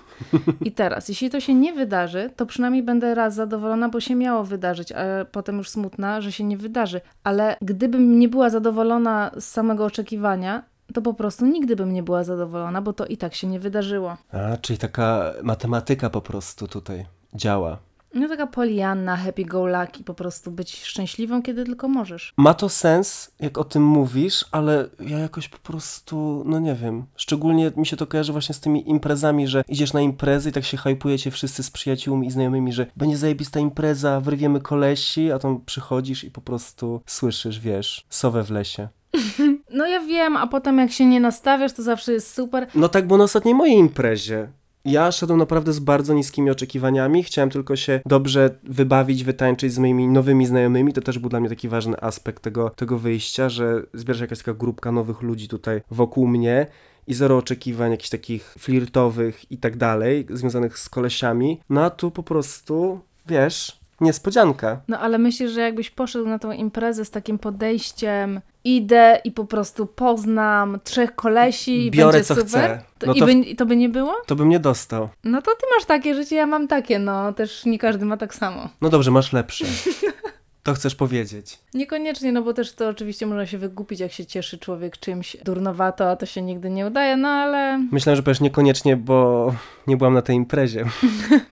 I 0.60 0.72
teraz, 0.72 1.08
jeśli 1.08 1.30
to 1.30 1.40
się 1.40 1.54
nie 1.54 1.72
wydarzy, 1.72 2.30
to 2.36 2.46
przynajmniej 2.46 2.82
będę 2.82 3.14
raz 3.14 3.34
zadowolona, 3.34 3.88
bo 3.88 4.00
się 4.00 4.14
miało 4.14 4.44
wydarzyć, 4.44 4.92
a 4.92 5.24
potem 5.32 5.58
już 5.58 5.68
smutna, 5.68 6.20
że 6.20 6.32
się 6.32 6.44
nie 6.44 6.56
wydarzy. 6.56 7.00
Ale 7.24 7.56
gdybym 7.62 8.18
nie 8.18 8.28
była 8.28 8.50
zadowolona 8.50 9.30
z 9.38 9.44
samego 9.44 9.84
oczekiwania, 9.84 10.62
to 10.94 11.02
po 11.02 11.14
prostu 11.14 11.46
nigdy 11.46 11.76
bym 11.76 11.92
nie 11.92 12.02
była 12.02 12.24
zadowolona, 12.24 12.82
bo 12.82 12.92
to 12.92 13.06
i 13.06 13.16
tak 13.16 13.34
się 13.34 13.46
nie 13.46 13.60
wydarzyło. 13.60 14.16
A, 14.32 14.56
czyli 14.56 14.78
taka 14.78 15.32
matematyka 15.42 16.10
po 16.10 16.20
prostu 16.20 16.68
tutaj 16.68 17.06
działa. 17.34 17.78
No 18.16 18.28
taka 18.28 18.46
polianna, 18.46 19.16
happy 19.16 19.44
go 19.44 19.66
lucky, 19.66 20.04
po 20.04 20.14
prostu 20.14 20.50
być 20.50 20.84
szczęśliwą, 20.84 21.42
kiedy 21.42 21.64
tylko 21.64 21.88
możesz. 21.88 22.34
Ma 22.36 22.54
to 22.54 22.68
sens, 22.68 23.30
jak 23.40 23.58
o 23.58 23.64
tym 23.64 23.82
mówisz, 23.84 24.44
ale 24.52 24.88
ja 25.00 25.18
jakoś 25.18 25.48
po 25.48 25.58
prostu, 25.58 26.42
no 26.46 26.58
nie 26.58 26.74
wiem. 26.74 27.04
Szczególnie 27.16 27.72
mi 27.76 27.86
się 27.86 27.96
to 27.96 28.06
kojarzy 28.06 28.32
właśnie 28.32 28.54
z 28.54 28.60
tymi 28.60 28.90
imprezami, 28.90 29.48
że 29.48 29.64
idziesz 29.68 29.92
na 29.92 30.00
imprezy 30.00 30.48
i 30.48 30.52
tak 30.52 30.64
się 30.64 30.76
hypujecie 30.76 31.30
wszyscy 31.30 31.62
z 31.62 31.70
przyjaciółmi 31.70 32.26
i 32.26 32.30
znajomymi, 32.30 32.72
że 32.72 32.86
będzie 32.96 33.16
zajebista 33.16 33.60
impreza, 33.60 34.20
wyrwiemy 34.20 34.60
kolesi, 34.60 35.32
a 35.32 35.38
tam 35.38 35.60
przychodzisz 35.66 36.24
i 36.24 36.30
po 36.30 36.40
prostu 36.40 37.00
słyszysz, 37.06 37.60
wiesz, 37.60 38.06
sowę 38.10 38.44
w 38.44 38.50
lesie. 38.50 38.88
No 39.70 39.86
ja 39.86 40.00
wiem, 40.00 40.36
a 40.36 40.46
potem 40.46 40.78
jak 40.78 40.92
się 40.92 41.06
nie 41.06 41.20
nastawiasz, 41.20 41.72
to 41.72 41.82
zawsze 41.82 42.12
jest 42.12 42.34
super. 42.34 42.66
No 42.74 42.88
tak 42.88 43.06
było 43.06 43.18
na 43.18 43.24
ostatniej 43.24 43.54
mojej 43.54 43.76
imprezie. 43.76 44.48
Ja 44.86 45.12
szedłem 45.12 45.38
naprawdę 45.38 45.72
z 45.72 45.78
bardzo 45.78 46.14
niskimi 46.14 46.50
oczekiwaniami. 46.50 47.24
Chciałem 47.24 47.50
tylko 47.50 47.76
się 47.76 48.00
dobrze 48.06 48.58
wybawić, 48.62 49.24
wytańczyć 49.24 49.72
z 49.72 49.78
moimi 49.78 50.08
nowymi 50.08 50.46
znajomymi. 50.46 50.92
To 50.92 51.00
też 51.00 51.18
był 51.18 51.30
dla 51.30 51.40
mnie 51.40 51.48
taki 51.48 51.68
ważny 51.68 52.00
aspekt 52.00 52.42
tego, 52.42 52.70
tego 52.70 52.98
wyjścia, 52.98 53.48
że 53.48 53.82
zbiera 53.94 54.18
się 54.18 54.24
jakaś 54.24 54.38
taka 54.38 54.54
grupka 54.54 54.92
nowych 54.92 55.22
ludzi 55.22 55.48
tutaj 55.48 55.82
wokół 55.90 56.26
mnie 56.26 56.66
i 57.06 57.14
zero 57.14 57.36
oczekiwań 57.36 57.90
jakichś 57.90 58.10
takich 58.10 58.54
flirtowych 58.58 59.52
i 59.52 59.58
tak 59.58 59.76
dalej, 59.76 60.26
związanych 60.30 60.78
z 60.78 60.88
kolesiami. 60.88 61.60
No 61.70 61.84
a 61.84 61.90
tu 61.90 62.10
po 62.10 62.22
prostu, 62.22 63.00
wiesz, 63.26 63.80
niespodzianka. 64.00 64.80
No 64.88 64.98
ale 64.98 65.18
myślisz, 65.18 65.50
że 65.52 65.60
jakbyś 65.60 65.90
poszedł 65.90 66.26
na 66.28 66.38
tą 66.38 66.52
imprezę 66.52 67.04
z 67.04 67.10
takim 67.10 67.38
podejściem, 67.38 68.40
idę 68.64 69.20
i 69.24 69.32
po 69.32 69.44
prostu 69.44 69.86
poznam 69.86 70.78
trzech 70.84 71.14
kolesi 71.14 71.86
i 71.86 71.90
Biorę 71.90 72.12
będzie 72.12 72.24
co 72.24 72.34
super, 72.34 72.46
chcę. 72.46 72.80
To, 72.98 73.06
No 73.06 73.14
i, 73.14 73.18
to, 73.20 73.26
by, 73.26 73.32
I 73.32 73.56
to 73.56 73.66
by 73.66 73.76
nie 73.76 73.88
było? 73.88 74.14
to 74.26 74.36
bym 74.36 74.48
nie 74.48 74.60
dostał. 74.60 75.08
No 75.24 75.42
to 75.42 75.50
ty 75.50 75.66
masz 75.76 75.84
takie 75.84 76.14
życie, 76.14 76.36
ja 76.36 76.46
mam 76.46 76.68
takie, 76.68 76.98
no 76.98 77.32
też 77.32 77.64
nie 77.64 77.78
każdy 77.78 78.04
ma 78.04 78.16
tak 78.16 78.34
samo. 78.34 78.68
No 78.80 78.88
dobrze, 78.88 79.10
masz 79.10 79.32
lepsze. 79.32 79.64
To 80.66 80.74
chcesz 80.74 80.94
powiedzieć. 80.94 81.58
Niekoniecznie, 81.74 82.32
no 82.32 82.42
bo 82.42 82.52
też 82.52 82.72
to 82.72 82.88
oczywiście 82.88 83.26
można 83.26 83.46
się 83.46 83.58
wygupić, 83.58 84.00
jak 84.00 84.12
się 84.12 84.26
cieszy 84.26 84.58
człowiek 84.58 84.98
czymś 84.98 85.36
durnowato, 85.44 86.10
a 86.10 86.16
to 86.16 86.26
się 86.26 86.42
nigdy 86.42 86.70
nie 86.70 86.86
udaje, 86.86 87.16
no 87.16 87.28
ale... 87.28 87.78
Myślałem, 87.92 88.16
że 88.16 88.22
powiesz 88.22 88.40
niekoniecznie, 88.40 88.96
bo 88.96 89.52
nie 89.86 89.96
byłam 89.96 90.14
na 90.14 90.22
tej 90.22 90.36
imprezie. 90.36 90.84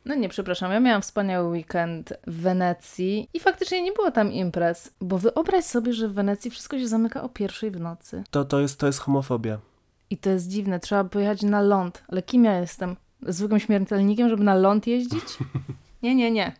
No 0.04 0.14
nie, 0.14 0.28
przepraszam, 0.28 0.72
ja 0.72 0.80
miałam 0.80 1.02
wspaniały 1.02 1.48
weekend 1.48 2.12
w 2.26 2.40
Wenecji 2.40 3.28
i 3.34 3.40
faktycznie 3.40 3.82
nie 3.82 3.92
było 3.92 4.10
tam 4.10 4.32
imprez, 4.32 4.94
bo 5.00 5.18
wyobraź 5.18 5.64
sobie, 5.64 5.92
że 5.92 6.08
w 6.08 6.12
Wenecji 6.12 6.50
wszystko 6.50 6.78
się 6.78 6.88
zamyka 6.88 7.22
o 7.22 7.28
pierwszej 7.28 7.70
w 7.70 7.80
nocy. 7.80 8.24
To, 8.30 8.44
to, 8.44 8.60
jest, 8.60 8.78
to 8.78 8.86
jest 8.86 8.98
homofobia. 8.98 9.58
I 10.10 10.16
to 10.16 10.30
jest 10.30 10.48
dziwne, 10.48 10.80
trzeba 10.80 11.04
pojechać 11.04 11.42
na 11.42 11.60
ląd, 11.60 12.02
ale 12.08 12.22
kim 12.22 12.44
ja 12.44 12.60
jestem? 12.60 12.96
Zwykłym 13.22 13.60
śmiertelnikiem, 13.60 14.28
żeby 14.28 14.44
na 14.44 14.54
ląd 14.54 14.86
jeździć? 14.86 15.38
Nie, 16.02 16.14
nie, 16.14 16.30
nie. 16.30 16.52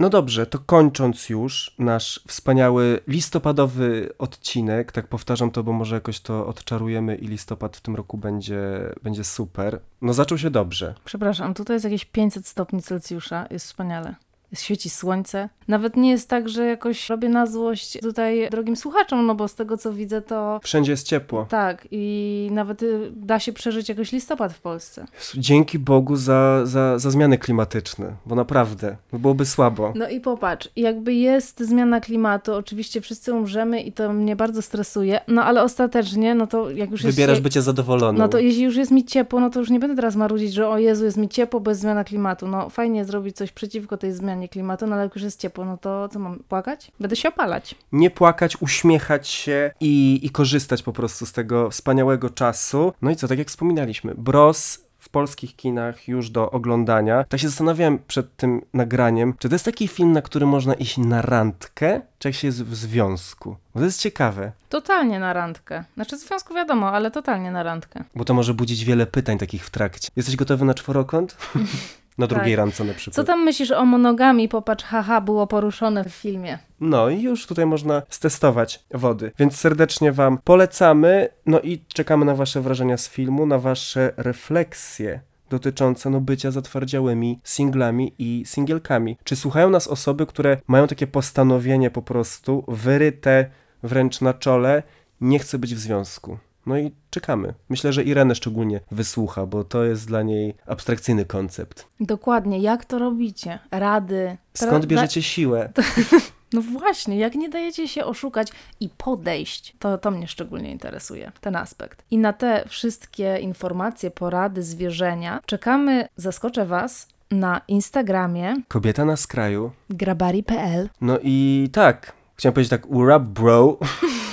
No 0.00 0.08
dobrze, 0.08 0.46
to 0.46 0.58
kończąc 0.58 1.28
już 1.28 1.74
nasz 1.78 2.20
wspaniały 2.28 3.00
listopadowy 3.06 4.12
odcinek, 4.18 4.92
tak 4.92 5.06
powtarzam 5.06 5.50
to, 5.50 5.62
bo 5.62 5.72
może 5.72 5.94
jakoś 5.94 6.20
to 6.20 6.46
odczarujemy 6.46 7.16
i 7.16 7.28
listopad 7.28 7.76
w 7.76 7.80
tym 7.80 7.96
roku 7.96 8.18
będzie, 8.18 8.60
będzie 9.02 9.24
super. 9.24 9.80
No 10.02 10.12
zaczął 10.12 10.38
się 10.38 10.50
dobrze. 10.50 10.94
Przepraszam, 11.04 11.54
tutaj 11.54 11.74
jest 11.74 11.84
jakieś 11.84 12.04
500 12.04 12.46
stopni 12.46 12.82
Celsjusza, 12.82 13.46
jest 13.50 13.66
wspaniale. 13.66 14.14
Świeci 14.54 14.90
słońce. 14.90 15.48
Nawet 15.68 15.96
nie 15.96 16.10
jest 16.10 16.28
tak, 16.28 16.48
że 16.48 16.66
jakoś 16.66 17.08
robię 17.08 17.28
na 17.28 17.46
złość 17.46 17.98
tutaj 18.00 18.48
drogim 18.50 18.76
słuchaczom, 18.76 19.26
no 19.26 19.34
bo 19.34 19.48
z 19.48 19.54
tego 19.54 19.76
co 19.76 19.92
widzę 19.92 20.22
to 20.22 20.60
Wszędzie 20.62 20.92
jest 20.92 21.06
ciepło. 21.06 21.46
tak 21.48 21.88
i 21.90 22.48
nawet 22.52 22.82
y, 22.82 23.10
da 23.16 23.38
się 23.38 23.52
przeżyć 23.52 23.88
jakoś 23.88 24.12
listopad 24.12 24.52
w 24.52 24.60
Polsce. 24.60 25.06
Dzięki 25.34 25.78
Bogu 25.78 26.16
za, 26.16 26.60
za, 26.66 26.98
za 26.98 27.10
zmiany 27.10 27.38
klimatyczne, 27.38 28.12
bo 28.26 28.34
naprawdę, 28.34 28.96
byłoby 29.12 29.46
słabo. 29.46 29.92
No 29.96 30.08
i 30.08 30.20
popatrz, 30.20 30.68
jakby 30.76 31.14
jest 31.14 31.60
zmiana 31.60 32.00
klimatu, 32.00 32.54
oczywiście 32.54 33.00
wszyscy 33.00 33.32
umrzemy 33.34 33.80
i 33.82 33.92
to 33.92 34.12
mnie 34.12 34.36
bardzo 34.36 34.62
stresuje, 34.62 35.20
no 35.28 35.44
ale 35.44 35.62
ostatecznie, 35.62 36.34
no 36.34 36.46
to 36.46 36.70
jak 36.70 36.90
już 36.90 37.02
Wybierasz 37.02 37.30
jest... 37.36 37.42
bycie 37.42 37.62
zadowoloną. 37.62 38.18
No 38.18 38.28
to 38.28 38.38
jeśli 38.38 38.62
już 38.62 38.76
jest 38.76 38.90
mi 38.90 39.04
ciepło, 39.04 39.40
no 39.40 39.50
to 39.50 39.60
już 39.60 39.70
nie 39.70 39.80
będę 39.80 39.96
teraz 39.96 40.16
marudzić, 40.16 40.52
że 40.52 40.68
o 40.68 40.78
Jezu, 40.78 41.04
jest 41.04 41.16
mi 41.16 41.28
ciepło, 41.28 41.62
jest 41.66 41.80
zmiana 41.80 42.04
klimatu. 42.04 42.48
No 42.48 42.70
fajnie 42.70 43.04
zrobić 43.04 43.36
coś 43.36 43.52
przeciwko 43.52 43.96
tej 43.96 44.12
zmianie 44.12 44.39
klimatu, 44.48 44.86
no 44.86 44.94
ale 44.94 45.04
jak 45.04 45.14
już 45.14 45.24
jest 45.24 45.40
ciepło, 45.40 45.64
no 45.64 45.76
to 45.76 46.08
co 46.08 46.18
mam, 46.18 46.38
płakać? 46.48 46.92
Będę 47.00 47.16
się 47.16 47.28
opalać. 47.28 47.74
Nie 47.92 48.10
płakać, 48.10 48.56
uśmiechać 48.62 49.28
się 49.28 49.70
i, 49.80 50.20
i 50.22 50.30
korzystać 50.30 50.82
po 50.82 50.92
prostu 50.92 51.26
z 51.26 51.32
tego 51.32 51.70
wspaniałego 51.70 52.30
czasu. 52.30 52.92
No 53.02 53.10
i 53.10 53.16
co, 53.16 53.28
tak 53.28 53.38
jak 53.38 53.48
wspominaliśmy, 53.48 54.14
Bros 54.14 54.78
w 54.98 55.08
polskich 55.08 55.56
kinach 55.56 56.08
już 56.08 56.30
do 56.30 56.50
oglądania. 56.50 57.24
Tak 57.28 57.40
się 57.40 57.48
zastanawiałem 57.48 57.98
przed 58.06 58.36
tym 58.36 58.62
nagraniem, 58.74 59.34
czy 59.38 59.48
to 59.48 59.54
jest 59.54 59.64
taki 59.64 59.88
film, 59.88 60.12
na 60.12 60.22
który 60.22 60.46
można 60.46 60.74
iść 60.74 60.98
na 60.98 61.22
randkę, 61.22 62.00
czy 62.18 62.28
jak 62.28 62.34
się 62.34 62.46
jest 62.48 62.64
w 62.64 62.74
związku. 62.74 63.56
Bo 63.74 63.80
to 63.80 63.86
jest 63.86 64.00
ciekawe, 64.00 64.52
Totalnie 64.68 65.18
na 65.20 65.32
randkę. 65.32 65.84
Znaczy 65.94 66.16
w 66.16 66.20
związku 66.20 66.54
wiadomo, 66.54 66.92
ale 66.92 67.10
totalnie 67.10 67.50
na 67.50 67.62
randkę. 67.62 68.04
bo 68.14 68.24
to 68.24 68.34
może 68.34 68.54
budzić 68.54 68.84
wiele 68.84 69.06
pytań 69.06 69.38
takich 69.38 69.66
w 69.66 69.70
trakcie. 69.70 70.08
Jesteś 70.16 70.36
gotowy 70.36 70.64
na 70.64 70.74
czworokąt? 70.74 71.36
na 72.20 72.26
drugiej 72.26 72.52
Tak. 72.52 72.58
randce 72.58 72.84
na 72.84 72.94
przykład. 72.94 73.16
Co 73.16 73.24
tam 73.24 73.44
myślisz 73.44 73.70
o 73.70 73.84
monogami? 73.84 74.48
Popatrz, 74.48 74.84
haha, 74.84 75.20
było 75.20 75.46
poruszone 75.46 76.04
w 76.04 76.08
filmie. 76.08 76.58
No 76.80 77.08
i 77.08 77.22
już 77.22 77.46
tutaj 77.46 77.66
można 77.66 78.02
stestować 78.08 78.84
wody. 78.94 79.32
Więc 79.38 79.56
serdecznie 79.56 80.12
Wam 80.12 80.38
polecamy. 80.44 81.28
No 81.46 81.60
i 81.60 81.84
czekamy 81.94 82.24
na 82.24 82.34
Wasze 82.34 82.60
wrażenia 82.60 82.96
z 82.96 83.08
filmu, 83.08 83.46
na 83.46 83.58
Wasze 83.58 84.12
refleksje 84.16 85.20
dotyczące 85.50 86.10
no, 86.10 86.20
bycia 86.20 86.50
zatwardziałymi 86.50 87.38
singlami 87.44 88.12
i 88.18 88.42
singielkami. 88.46 89.16
Czy 89.24 89.36
słuchają 89.36 89.70
nas 89.70 89.88
osoby, 89.88 90.26
które 90.26 90.56
mają 90.66 90.86
takie 90.86 91.06
postanowienie 91.06 91.90
po 91.90 92.02
prostu 92.02 92.64
wyryte 92.68 93.46
wręcz 93.82 94.20
na 94.20 94.34
czole, 94.34 94.82
nie 95.20 95.38
chcę 95.38 95.58
być 95.58 95.74
w 95.74 95.78
związku? 95.78 96.38
No 96.66 96.78
i 96.78 96.92
czekamy. 97.10 97.54
Myślę, 97.68 97.92
że 97.92 98.04
Irenę 98.04 98.34
szczególnie 98.34 98.80
wysłucha, 98.90 99.46
bo 99.46 99.64
to 99.64 99.84
jest 99.84 100.06
dla 100.06 100.22
niej 100.22 100.54
abstrakcyjny 100.66 101.24
koncept. 101.24 101.86
Dokładnie, 102.00 102.58
jak 102.58 102.84
to 102.84 102.98
robicie? 102.98 103.58
Rady. 103.70 104.36
Skąd 104.54 104.86
bierzecie 104.86 105.22
siłę? 105.22 105.72
No 106.52 106.62
właśnie, 106.62 107.18
jak 107.18 107.34
nie 107.34 107.48
dajecie 107.48 107.88
się 107.88 108.04
oszukać 108.04 108.48
i 108.80 108.88
podejść, 108.88 109.76
to, 109.78 109.98
to 109.98 110.10
mnie 110.10 110.28
szczególnie 110.28 110.70
interesuje, 110.70 111.32
ten 111.40 111.56
aspekt. 111.56 112.04
I 112.10 112.18
na 112.18 112.32
te 112.32 112.64
wszystkie 112.68 113.38
informacje, 113.38 114.10
porady, 114.10 114.62
zwierzenia 114.62 115.40
czekamy, 115.46 116.08
zaskoczę 116.16 116.66
Was, 116.66 117.08
na 117.30 117.60
Instagramie 117.68 118.54
Kobieta 118.68 119.04
na 119.04 119.16
skraju 119.16 119.70
grabari.pl. 119.90 120.88
No 121.00 121.18
i 121.22 121.68
tak, 121.72 122.12
chciałem 122.36 122.54
powiedzieć 122.54 122.70
tak, 122.70 122.90
up, 122.90 123.20
bro. 123.20 123.78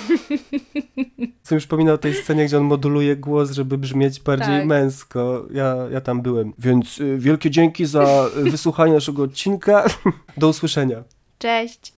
Co 1.43 1.55
mi 1.55 1.59
przypomina 1.59 1.93
o 1.93 1.97
tej 1.97 2.13
scenie, 2.13 2.45
gdzie 2.45 2.57
on 2.57 2.63
moduluje 2.63 3.15
głos, 3.15 3.51
żeby 3.51 3.77
brzmieć 3.77 4.19
bardziej 4.19 4.47
Tak. 4.59 4.65
męsko. 4.65 5.45
Ja, 5.53 5.75
ja 5.91 6.01
tam 6.01 6.21
byłem. 6.21 6.53
Więc 6.59 6.99
y, 6.99 7.17
wielkie 7.17 7.49
dzięki 7.51 7.85
za 7.85 8.29
y, 8.37 8.51
wysłuchanie 8.51 8.93
naszego 8.93 9.23
odcinka. 9.23 9.85
Do 10.37 10.47
usłyszenia. 10.47 11.03
Cześć! 11.39 11.96